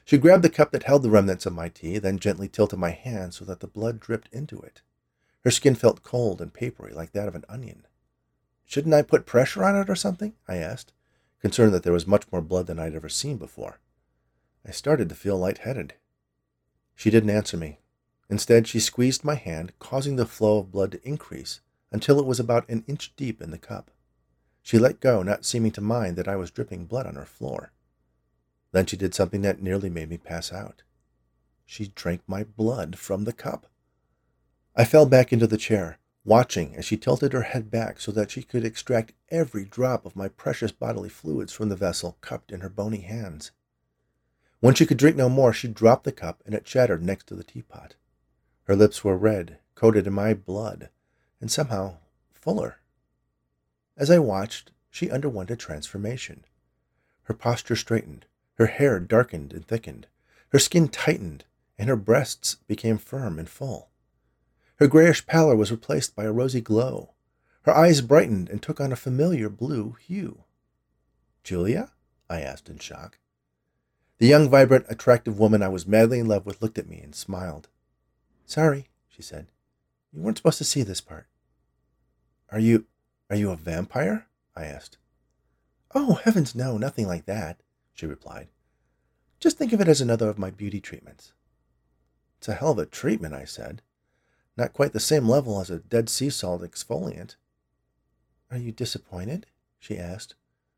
She 0.04 0.18
grabbed 0.18 0.42
the 0.42 0.50
cup 0.50 0.70
that 0.72 0.84
held 0.84 1.02
the 1.02 1.10
remnants 1.10 1.46
of 1.46 1.52
my 1.52 1.68
tea, 1.68 1.98
then 1.98 2.18
gently 2.18 2.48
tilted 2.48 2.78
my 2.78 2.90
hand 2.90 3.34
so 3.34 3.44
that 3.44 3.60
the 3.60 3.66
blood 3.66 4.00
dripped 4.00 4.28
into 4.32 4.58
it. 4.60 4.80
Her 5.44 5.50
skin 5.50 5.74
felt 5.74 6.02
cold 6.02 6.40
and 6.40 6.52
papery 6.52 6.92
like 6.92 7.12
that 7.12 7.28
of 7.28 7.34
an 7.34 7.44
onion. 7.48 7.86
Shouldn't 8.64 8.94
I 8.94 9.02
put 9.02 9.26
pressure 9.26 9.64
on 9.64 9.76
it 9.76 9.88
or 9.88 9.94
something? 9.94 10.34
I 10.46 10.56
asked, 10.56 10.92
concerned 11.40 11.72
that 11.74 11.82
there 11.82 11.92
was 11.92 12.06
much 12.06 12.24
more 12.32 12.42
blood 12.42 12.66
than 12.66 12.78
I'd 12.78 12.94
ever 12.94 13.08
seen 13.08 13.36
before. 13.36 13.80
I 14.66 14.72
started 14.72 15.08
to 15.08 15.14
feel 15.14 15.38
light-headed. 15.38 15.94
She 16.94 17.10
didn't 17.10 17.30
answer 17.30 17.56
me. 17.56 17.78
Instead, 18.30 18.66
she 18.66 18.78
squeezed 18.78 19.24
my 19.24 19.34
hand, 19.34 19.72
causing 19.78 20.16
the 20.16 20.26
flow 20.26 20.58
of 20.58 20.70
blood 20.70 20.92
to 20.92 21.08
increase 21.08 21.60
until 21.90 22.18
it 22.18 22.26
was 22.26 22.38
about 22.38 22.68
an 22.68 22.84
inch 22.86 23.14
deep 23.16 23.40
in 23.40 23.50
the 23.50 23.58
cup. 23.58 23.90
She 24.62 24.78
let 24.78 25.00
go, 25.00 25.22
not 25.22 25.46
seeming 25.46 25.72
to 25.72 25.80
mind 25.80 26.16
that 26.16 26.28
I 26.28 26.36
was 26.36 26.50
dripping 26.50 26.84
blood 26.84 27.06
on 27.06 27.14
her 27.14 27.24
floor. 27.24 27.72
Then 28.72 28.84
she 28.84 28.98
did 28.98 29.14
something 29.14 29.40
that 29.42 29.62
nearly 29.62 29.88
made 29.88 30.10
me 30.10 30.18
pass 30.18 30.52
out. 30.52 30.82
She 31.64 31.88
drank 31.94 32.20
my 32.26 32.44
blood 32.44 32.98
from 32.98 33.24
the 33.24 33.32
cup. 33.32 33.66
I 34.76 34.84
fell 34.84 35.06
back 35.06 35.32
into 35.32 35.46
the 35.46 35.56
chair, 35.56 35.98
watching 36.24 36.76
as 36.76 36.84
she 36.84 36.98
tilted 36.98 37.32
her 37.32 37.42
head 37.42 37.70
back 37.70 37.98
so 37.98 38.12
that 38.12 38.30
she 38.30 38.42
could 38.42 38.64
extract 38.64 39.14
every 39.30 39.64
drop 39.64 40.04
of 40.04 40.16
my 40.16 40.28
precious 40.28 40.70
bodily 40.70 41.08
fluids 41.08 41.52
from 41.52 41.70
the 41.70 41.76
vessel 41.76 42.18
cupped 42.20 42.52
in 42.52 42.60
her 42.60 42.68
bony 42.68 43.00
hands. 43.00 43.52
When 44.60 44.74
she 44.74 44.84
could 44.84 44.98
drink 44.98 45.16
no 45.16 45.30
more, 45.30 45.54
she 45.54 45.68
dropped 45.68 46.04
the 46.04 46.12
cup 46.12 46.42
and 46.44 46.54
it 46.54 46.68
shattered 46.68 47.02
next 47.02 47.26
to 47.28 47.34
the 47.34 47.44
teapot. 47.44 47.94
Her 48.68 48.76
lips 48.76 49.02
were 49.02 49.16
red, 49.16 49.56
coated 49.74 50.06
in 50.06 50.12
my 50.12 50.34
blood, 50.34 50.90
and 51.40 51.50
somehow 51.50 51.96
fuller. 52.34 52.76
As 53.96 54.10
I 54.10 54.18
watched, 54.18 54.72
she 54.90 55.10
underwent 55.10 55.50
a 55.50 55.56
transformation. 55.56 56.44
Her 57.22 57.34
posture 57.34 57.76
straightened, 57.76 58.26
her 58.56 58.66
hair 58.66 59.00
darkened 59.00 59.54
and 59.54 59.66
thickened, 59.66 60.06
her 60.50 60.58
skin 60.58 60.88
tightened, 60.88 61.46
and 61.78 61.88
her 61.88 61.96
breasts 61.96 62.56
became 62.66 62.98
firm 62.98 63.38
and 63.38 63.48
full. 63.48 63.88
Her 64.76 64.86
grayish 64.86 65.24
pallor 65.26 65.56
was 65.56 65.70
replaced 65.70 66.14
by 66.14 66.24
a 66.24 66.32
rosy 66.32 66.60
glow. 66.60 67.14
Her 67.62 67.74
eyes 67.74 68.02
brightened 68.02 68.50
and 68.50 68.62
took 68.62 68.82
on 68.82 68.92
a 68.92 68.96
familiar 68.96 69.48
blue 69.48 69.96
hue. 69.98 70.44
Julia? 71.42 71.92
I 72.28 72.42
asked 72.42 72.68
in 72.68 72.78
shock. 72.78 73.18
The 74.18 74.26
young, 74.26 74.50
vibrant, 74.50 74.84
attractive 74.90 75.38
woman 75.38 75.62
I 75.62 75.68
was 75.68 75.86
madly 75.86 76.18
in 76.18 76.26
love 76.26 76.44
with 76.44 76.60
looked 76.60 76.76
at 76.76 76.88
me 76.88 77.00
and 77.00 77.14
smiled. 77.14 77.68
Sorry, 78.48 78.88
she 79.06 79.20
said. 79.20 79.48
You 80.10 80.22
weren't 80.22 80.38
supposed 80.38 80.56
to 80.56 80.64
see 80.64 80.82
this 80.82 81.02
part. 81.02 81.26
Are 82.50 82.58
you 82.58 82.86
are 83.28 83.36
you 83.36 83.50
a 83.50 83.56
vampire? 83.56 84.26
I 84.56 84.64
asked. 84.64 84.96
Oh, 85.94 86.14
heavens 86.14 86.54
no, 86.54 86.78
nothing 86.78 87.06
like 87.06 87.26
that, 87.26 87.60
she 87.92 88.06
replied. 88.06 88.48
Just 89.38 89.58
think 89.58 89.74
of 89.74 89.82
it 89.82 89.88
as 89.88 90.00
another 90.00 90.30
of 90.30 90.38
my 90.38 90.50
beauty 90.50 90.80
treatments. 90.80 91.34
It's 92.38 92.48
a 92.48 92.54
hell 92.54 92.70
of 92.70 92.78
a 92.78 92.86
treatment, 92.86 93.34
I 93.34 93.44
said. 93.44 93.82
Not 94.56 94.72
quite 94.72 94.94
the 94.94 94.98
same 94.98 95.28
level 95.28 95.60
as 95.60 95.68
a 95.68 95.80
dead 95.80 96.08
sea 96.08 96.30
salt 96.30 96.62
exfoliant. 96.62 97.36
Are 98.50 98.56
you 98.56 98.72
disappointed? 98.72 99.44
she 99.78 99.98
asked, 99.98 100.36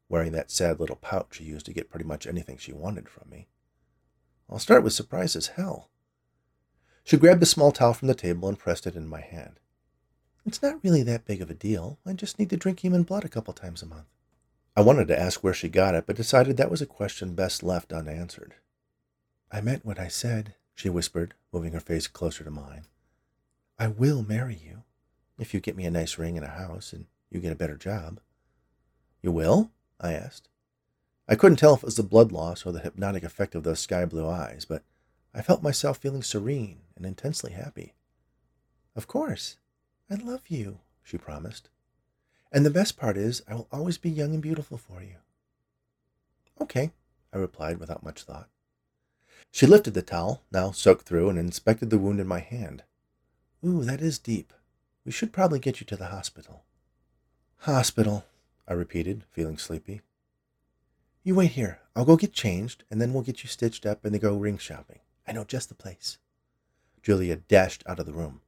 wearing 0.08 0.32
that 0.32 0.50
sad 0.50 0.80
little 0.80 0.96
pout 0.96 1.28
she 1.30 1.44
used 1.44 1.66
to 1.66 1.72
get 1.72 1.88
pretty 1.88 2.04
much 2.04 2.26
anything 2.26 2.58
she 2.58 2.72
wanted 2.72 3.08
from 3.08 3.30
me. 3.30 3.46
I'll 4.50 4.58
start 4.58 4.82
with 4.82 4.92
surprise 4.92 5.36
as 5.36 5.48
hell. 5.48 5.88
She 7.10 7.16
grabbed 7.16 7.42
the 7.42 7.46
small 7.46 7.72
towel 7.72 7.92
from 7.92 8.06
the 8.06 8.14
table 8.14 8.48
and 8.48 8.56
pressed 8.56 8.86
it 8.86 8.94
in 8.94 9.08
my 9.08 9.20
hand. 9.20 9.58
It's 10.46 10.62
not 10.62 10.78
really 10.84 11.02
that 11.02 11.24
big 11.24 11.42
of 11.42 11.50
a 11.50 11.54
deal. 11.54 11.98
I 12.06 12.12
just 12.12 12.38
need 12.38 12.50
to 12.50 12.56
drink 12.56 12.78
human 12.78 13.02
blood 13.02 13.24
a 13.24 13.28
couple 13.28 13.52
times 13.52 13.82
a 13.82 13.86
month. 13.86 14.06
I 14.76 14.82
wanted 14.82 15.08
to 15.08 15.18
ask 15.18 15.42
where 15.42 15.52
she 15.52 15.68
got 15.68 15.96
it, 15.96 16.06
but 16.06 16.14
decided 16.14 16.56
that 16.56 16.70
was 16.70 16.80
a 16.80 16.86
question 16.86 17.34
best 17.34 17.64
left 17.64 17.92
unanswered. 17.92 18.54
I 19.50 19.60
meant 19.60 19.84
what 19.84 19.98
I 19.98 20.06
said, 20.06 20.54
she 20.72 20.88
whispered, 20.88 21.34
moving 21.52 21.72
her 21.72 21.80
face 21.80 22.06
closer 22.06 22.44
to 22.44 22.50
mine. 22.52 22.84
I 23.76 23.88
will 23.88 24.22
marry 24.22 24.54
you, 24.64 24.84
if 25.36 25.52
you 25.52 25.58
get 25.58 25.76
me 25.76 25.86
a 25.86 25.90
nice 25.90 26.16
ring 26.16 26.36
and 26.36 26.46
a 26.46 26.50
house 26.50 26.92
and 26.92 27.06
you 27.28 27.40
get 27.40 27.50
a 27.50 27.56
better 27.56 27.76
job. 27.76 28.20
You 29.20 29.32
will? 29.32 29.72
I 30.00 30.12
asked. 30.12 30.48
I 31.28 31.34
couldn't 31.34 31.58
tell 31.58 31.74
if 31.74 31.82
it 31.82 31.86
was 31.86 31.96
the 31.96 32.04
blood 32.04 32.30
loss 32.30 32.64
or 32.64 32.70
the 32.70 32.78
hypnotic 32.78 33.24
effect 33.24 33.56
of 33.56 33.64
those 33.64 33.80
sky 33.80 34.04
blue 34.04 34.28
eyes, 34.28 34.64
but 34.64 34.84
I 35.34 35.42
felt 35.42 35.60
myself 35.60 35.98
feeling 35.98 36.22
serene 36.22 36.82
and 37.00 37.06
intensely 37.06 37.52
happy. 37.52 37.94
Of 38.94 39.06
course. 39.06 39.56
I 40.10 40.16
love 40.16 40.42
you, 40.48 40.80
she 41.02 41.16
promised. 41.16 41.70
And 42.52 42.66
the 42.66 42.70
best 42.70 42.98
part 42.98 43.16
is, 43.16 43.42
I 43.48 43.54
will 43.54 43.68
always 43.72 43.96
be 43.96 44.10
young 44.10 44.34
and 44.34 44.42
beautiful 44.42 44.76
for 44.76 45.02
you. 45.02 45.16
Okay, 46.60 46.90
I 47.32 47.38
replied 47.38 47.78
without 47.78 48.02
much 48.02 48.22
thought. 48.22 48.48
She 49.50 49.66
lifted 49.66 49.94
the 49.94 50.02
towel, 50.02 50.42
now 50.52 50.72
soaked 50.72 51.06
through, 51.06 51.30
and 51.30 51.38
inspected 51.38 51.90
the 51.90 51.98
wound 51.98 52.20
in 52.20 52.26
my 52.26 52.40
hand. 52.40 52.82
Ooh, 53.64 53.82
that 53.84 54.02
is 54.02 54.18
deep. 54.18 54.52
We 55.04 55.12
should 55.12 55.32
probably 55.32 55.58
get 55.58 55.80
you 55.80 55.86
to 55.86 55.96
the 55.96 56.08
hospital. 56.08 56.64
Hospital, 57.58 58.26
I 58.68 58.74
repeated, 58.74 59.24
feeling 59.30 59.56
sleepy. 59.56 60.02
You 61.22 61.34
wait 61.34 61.52
here. 61.52 61.80
I'll 61.96 62.04
go 62.04 62.16
get 62.16 62.32
changed, 62.32 62.84
and 62.90 63.00
then 63.00 63.12
we'll 63.12 63.22
get 63.22 63.42
you 63.42 63.48
stitched 63.48 63.86
up 63.86 64.04
and 64.04 64.12
then 64.12 64.20
go 64.20 64.36
ring 64.36 64.58
shopping. 64.58 65.00
I 65.26 65.32
know 65.32 65.44
just 65.44 65.68
the 65.68 65.74
place. 65.74 66.18
Julia 67.02 67.36
dashed 67.36 67.82
out 67.86 67.98
of 67.98 68.06
the 68.06 68.12
room. 68.12 68.40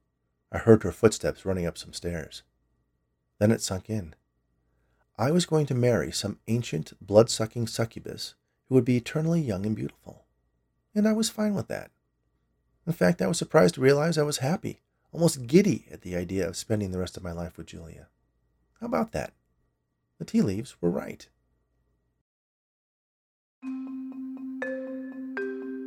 I 0.51 0.59
heard 0.59 0.83
her 0.83 0.91
footsteps 0.91 1.45
running 1.45 1.65
up 1.65 1.77
some 1.77 1.93
stairs. 1.93 2.43
Then 3.39 3.51
it 3.51 3.61
sunk 3.61 3.89
in. 3.89 4.15
I 5.17 5.31
was 5.31 5.45
going 5.45 5.65
to 5.67 5.75
marry 5.75 6.11
some 6.11 6.39
ancient, 6.47 6.93
blood 7.01 7.29
sucking 7.29 7.67
succubus 7.67 8.35
who 8.67 8.75
would 8.75 8.85
be 8.85 8.97
eternally 8.97 9.41
young 9.41 9.65
and 9.65 9.75
beautiful. 9.75 10.25
And 10.95 11.07
I 11.07 11.13
was 11.13 11.29
fine 11.29 11.53
with 11.53 11.67
that. 11.67 11.91
In 12.85 12.93
fact, 12.93 13.21
I 13.21 13.27
was 13.27 13.37
surprised 13.37 13.75
to 13.75 13.81
realize 13.81 14.17
I 14.17 14.23
was 14.23 14.37
happy, 14.37 14.81
almost 15.11 15.47
giddy 15.47 15.85
at 15.91 16.01
the 16.01 16.15
idea 16.15 16.47
of 16.47 16.57
spending 16.57 16.91
the 16.91 16.99
rest 16.99 17.17
of 17.17 17.23
my 17.23 17.31
life 17.31 17.57
with 17.57 17.67
Julia. 17.67 18.07
How 18.79 18.87
about 18.87 19.11
that? 19.13 19.33
The 20.19 20.25
tea 20.25 20.41
leaves 20.41 20.75
were 20.81 20.89
right. 20.89 21.27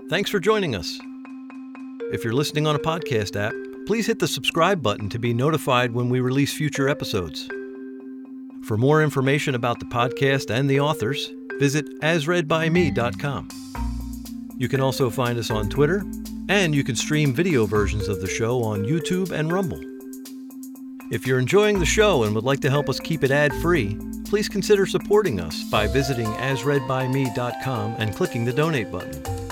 Thanks 0.09 0.31
for 0.31 0.39
joining 0.39 0.75
us. 0.75 0.99
If 2.13 2.23
you're 2.23 2.35
listening 2.35 2.69
on 2.69 2.77
a 2.77 2.79
podcast 2.79 3.35
app, 3.35 3.53
please 3.85 4.07
hit 4.07 4.21
the 4.21 4.29
subscribe 4.29 4.81
button 4.81 5.09
to 5.09 5.19
be 5.19 5.35
notified 5.35 5.93
when 5.93 6.09
we 6.09 6.21
release 6.21 6.55
future 6.55 6.89
episodes. 6.89 7.49
For 8.63 8.77
more 8.77 9.03
information 9.03 9.57
about 9.57 9.81
the 9.81 9.87
podcast 9.87 10.55
and 10.55 10.71
the 10.71 10.79
authors, 10.79 11.33
visit 11.59 12.01
asreadbyme.com. 12.03 13.49
You 14.57 14.69
can 14.69 14.81
also 14.81 15.11
find 15.11 15.37
us 15.37 15.51
on 15.51 15.69
Twitter, 15.69 16.05
and 16.49 16.77
you 16.77 16.85
can 16.85 16.95
stream 16.95 17.35
video 17.35 17.67
versions 17.67 18.07
of 18.07 18.21
the 18.21 18.29
show 18.29 18.63
on 18.63 18.85
YouTube 18.85 19.33
and 19.33 19.53
Rumble. 19.53 19.81
If 21.11 21.27
you're 21.27 21.41
enjoying 21.41 21.81
the 21.81 21.87
show 21.87 22.23
and 22.23 22.37
would 22.37 22.45
like 22.45 22.61
to 22.61 22.71
help 22.71 22.89
us 22.89 23.01
keep 23.01 23.25
it 23.25 23.33
ad 23.33 23.53
free, 23.55 23.99
please 24.27 24.49
consider 24.49 24.87
supporting 24.87 25.41
us 25.41 25.65
by 25.71 25.89
visiting 25.89 26.27
asreadbyme.com 26.27 27.97
and 27.99 28.15
clicking 28.15 28.45
the 28.45 28.53
donate 28.53 28.93
button. 28.93 29.46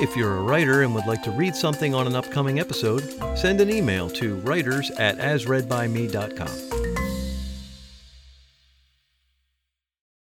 If 0.00 0.16
you're 0.16 0.38
a 0.38 0.42
writer 0.42 0.82
and 0.82 0.92
would 0.94 1.06
like 1.06 1.22
to 1.22 1.30
read 1.30 1.54
something 1.54 1.94
on 1.94 2.08
an 2.08 2.16
upcoming 2.16 2.58
episode, 2.58 3.04
send 3.36 3.60
an 3.60 3.70
email 3.70 4.10
to 4.10 4.34
writers 4.40 4.90
at 4.92 5.18
asreadbyme.com. 5.18 6.73